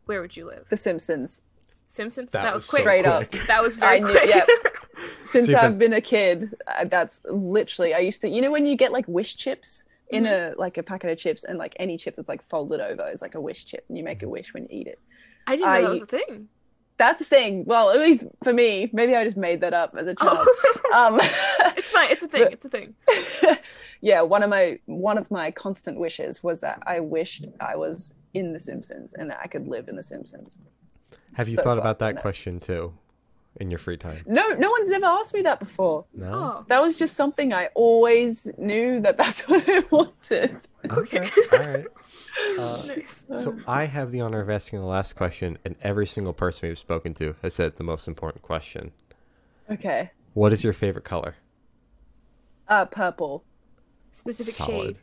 where 0.07 0.21
would 0.21 0.37
you 0.37 0.47
live? 0.47 0.67
The 0.69 0.77
Simpsons. 0.77 1.43
Simpsons. 1.89 2.33
That 2.33 2.43
That, 2.43 2.55
was 2.55 2.65
was 2.65 2.71
quick. 2.71 2.81
so 2.81 2.85
Straight 2.85 3.07
up. 3.07 3.31
That 3.47 3.63
was 3.63 3.77
very 3.77 3.97
I 3.97 3.99
knew- 4.01 4.11
quick. 4.11 4.29
yep. 4.29 4.49
Since 5.31 5.47
So 5.47 5.57
I've 5.59 5.79
been 5.79 5.93
a 5.93 6.01
kid, 6.01 6.55
uh, 6.67 6.85
that's 6.85 7.23
literally 7.27 7.95
I 7.95 7.99
used 7.99 8.21
to. 8.23 8.29
You 8.29 8.43
know 8.43 8.51
when 8.51 8.67
you 8.67 8.77
get 8.77 8.93
like 8.93 9.07
wish 9.07 9.37
chips 9.37 9.85
in 10.11 10.27
a 10.27 10.55
like 10.57 10.77
a 10.79 10.83
packet 10.83 11.11
of 11.11 11.19
chips, 11.19 11.45
and 11.45 11.59
like 11.59 11.77
any 11.79 11.97
chip 11.99 12.17
that's 12.17 12.29
like 12.29 12.43
folded 12.43 12.81
over 12.81 13.09
is 13.11 13.23
like 13.23 13.35
a 13.35 13.41
wish 13.41 13.65
chip, 13.67 13.85
and 13.89 13.97
you 13.97 14.03
make 14.03 14.23
a 14.23 14.29
wish 14.29 14.53
when 14.55 14.65
you 14.65 14.69
eat 14.73 14.87
it. 14.89 14.99
I 15.47 15.55
didn't 15.57 15.73
know 15.73 15.83
that 15.83 15.91
was 15.91 16.03
a 16.03 16.07
thing. 16.07 16.49
That's 16.99 17.21
the 17.21 17.25
thing. 17.25 17.65
Well, 17.65 17.91
at 17.91 17.99
least 18.01 18.25
for 18.43 18.53
me, 18.53 18.91
maybe 18.93 19.15
I 19.15 19.25
just 19.25 19.37
made 19.37 19.61
that 19.61 19.73
up 19.73 19.95
as 19.97 20.07
a 20.09 20.15
child. 20.15 20.39
Oh. 20.41 20.55
Um, 20.91 21.19
it's 21.77 21.93
fine. 21.93 22.11
It's 22.11 22.25
a 22.25 22.29
thing. 22.29 22.49
It's 22.51 22.65
a 22.65 22.71
thing. 22.71 22.95
yeah, 24.01 24.23
one 24.23 24.43
of 24.43 24.49
my 24.49 24.79
one 24.87 25.19
of 25.19 25.31
my 25.31 25.51
constant 25.51 25.99
wishes 25.99 26.43
was 26.43 26.61
that 26.61 26.83
I 26.87 27.01
wished 27.01 27.45
I 27.61 27.77
was 27.77 28.15
in 28.33 28.55
The 28.55 28.59
Simpsons 28.59 29.13
and 29.13 29.29
that 29.29 29.39
I 29.45 29.49
could 29.49 29.69
live 29.69 29.89
in 29.89 29.97
The 29.97 30.03
Simpsons. 30.03 30.61
Have 31.35 31.47
you 31.47 31.57
So 31.57 31.63
thought 31.63 31.75
far, 31.77 31.81
about 31.81 31.99
that 31.99 32.15
no. 32.15 32.21
question 32.23 32.59
too, 32.59 32.95
in 33.61 33.71
your 33.71 33.79
free 33.79 33.97
time? 33.97 34.23
No, 34.27 34.49
no 34.51 34.71
one's 34.71 34.91
ever 34.91 35.07
asked 35.07 35.35
me 35.35 35.43
that 35.43 35.59
before. 35.59 36.05
No. 36.15 36.33
Oh. 36.33 36.65
That 36.69 36.81
was 36.83 36.99
just 36.99 37.15
something 37.17 37.53
I 37.53 37.67
always 37.75 38.49
knew 38.59 39.01
that 39.01 39.19
that's 39.19 39.43
what 39.49 39.69
I 39.69 39.81
wanted. 39.91 40.57
Okay. 40.91 41.29
All 41.53 41.59
right. 41.59 41.87
Uh, 42.57 42.81
Nice. 42.87 43.27
so 43.35 43.59
I 43.67 43.87
have 43.87 44.13
the 44.13 44.21
honor 44.21 44.41
of 44.41 44.49
asking 44.49 44.79
the 44.79 44.85
last 44.87 45.17
question, 45.17 45.59
and 45.65 45.75
every 45.83 46.07
single 46.07 46.33
person 46.33 46.69
we've 46.69 46.79
spoken 46.79 47.13
to 47.15 47.35
has 47.43 47.55
said 47.55 47.77
the 47.77 47.83
most 47.83 48.07
important 48.07 48.43
question. 48.43 48.93
Okay. 49.69 50.13
What 50.35 50.53
is 50.53 50.63
your 50.63 50.73
favorite 50.73 51.05
color? 51.05 51.35
Uh, 52.69 52.85
purple. 52.85 53.43
Specific 54.13 54.55
Solid. 54.55 54.71
shade. 54.71 54.97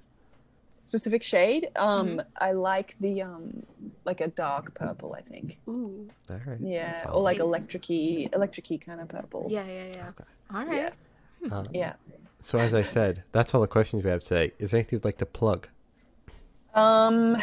Specific 0.96 1.24
shade. 1.24 1.68
Um, 1.76 2.22
I 2.38 2.54
like 2.54 2.96
the 3.02 3.22
um, 3.24 3.64
like 4.06 4.22
a 4.22 4.30
dark 4.30 4.74
purple. 4.76 5.14
I 5.14 5.20
think. 5.20 5.60
Ooh. 5.68 6.08
All 6.30 6.40
right. 6.46 6.58
Yeah, 6.62 7.04
Solid. 7.04 7.16
or 7.18 7.22
like 7.22 7.38
Nice. 7.40 7.48
electricy, 7.48 8.30
electricy 8.32 8.80
kind 8.80 9.02
of 9.02 9.10
purple. 9.10 9.46
Yeah, 9.50 9.66
yeah, 9.66 9.86
yeah. 9.94 10.08
Okay. 10.10 10.24
All 10.54 10.66
right. 10.66 10.94
Yeah. 11.44 11.54
Uh, 11.54 11.64
Yeah. 11.74 11.94
So 12.42 12.60
as 12.60 12.74
I 12.74 12.82
said, 12.84 13.24
that's 13.34 13.54
all 13.54 13.60
the 13.60 13.68
questions 13.68 14.06
we 14.06 14.10
have 14.10 14.24
today. 14.24 14.54
Is 14.58 14.72
there 14.72 14.78
anything 14.80 14.96
you'd 14.98 15.04
like 15.06 15.18
to 15.18 15.26
plug? 15.26 15.68
Um, 16.74 17.36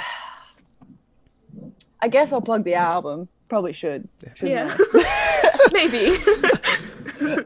I 2.00 2.08
guess 2.08 2.32
I'll 2.32 2.40
plug 2.40 2.64
the 2.64 2.74
album. 2.74 3.28
Probably 3.50 3.74
should. 3.74 4.08
shouldn't 4.34 4.70
Yeah. 4.70 4.76
Maybe. 5.74 6.16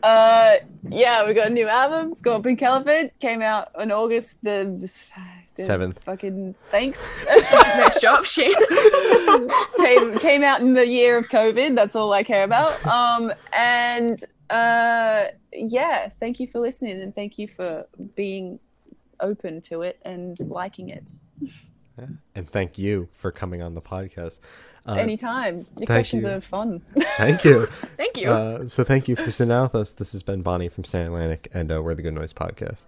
Uh, 0.02 0.56
yeah, 0.88 1.26
we 1.26 1.34
got 1.34 1.48
a 1.48 1.50
new 1.50 1.66
album. 1.68 2.12
It's 2.12 2.20
called 2.22 2.44
Pink 2.44 2.62
Elephant. 2.62 3.12
Came 3.20 3.42
out 3.42 3.70
on 3.74 3.90
August 3.90 4.44
the, 4.44 4.76
the 4.78 4.86
Seventh. 5.64 6.04
Fucking 6.04 6.54
thanks. 6.70 7.08
nice 7.26 8.00
job, 8.00 8.24
Shane. 8.24 8.54
came 9.78 10.18
came 10.18 10.42
out 10.42 10.60
in 10.60 10.74
the 10.74 10.86
year 10.86 11.16
of 11.16 11.28
COVID. 11.28 11.74
That's 11.74 11.96
all 11.96 12.12
I 12.12 12.22
care 12.22 12.44
about. 12.44 12.84
Um, 12.86 13.32
and 13.52 14.22
uh, 14.50 15.26
yeah, 15.52 16.08
thank 16.20 16.40
you 16.40 16.46
for 16.46 16.60
listening 16.60 17.00
and 17.00 17.14
thank 17.14 17.38
you 17.38 17.48
for 17.48 17.86
being 18.14 18.58
open 19.20 19.60
to 19.62 19.82
it 19.82 19.98
and 20.02 20.38
liking 20.40 20.90
it 20.90 21.04
Yeah. 21.98 22.06
And 22.34 22.48
thank 22.50 22.76
you 22.76 23.08
for 23.14 23.32
coming 23.32 23.62
on 23.62 23.74
the 23.74 23.80
podcast. 23.80 24.40
Uh, 24.86 24.94
anytime. 24.94 25.66
Your 25.78 25.86
questions 25.86 26.24
you. 26.24 26.30
are 26.30 26.40
fun. 26.40 26.82
Thank 27.16 27.44
you. 27.44 27.66
Thank 27.96 28.16
you. 28.18 28.30
Uh, 28.30 28.68
so 28.68 28.84
thank 28.84 29.08
you 29.08 29.16
for 29.16 29.30
sitting 29.32 29.48
down 29.48 29.64
with 29.64 29.74
us. 29.74 29.92
This 29.94 30.12
has 30.12 30.22
been 30.22 30.42
Bonnie 30.42 30.68
from 30.68 30.84
Stand 30.84 31.08
Atlantic, 31.08 31.48
and 31.52 31.72
uh, 31.72 31.82
we're 31.82 31.96
the 31.96 32.02
Good 32.02 32.14
Noise 32.14 32.32
Podcast. 32.32 32.86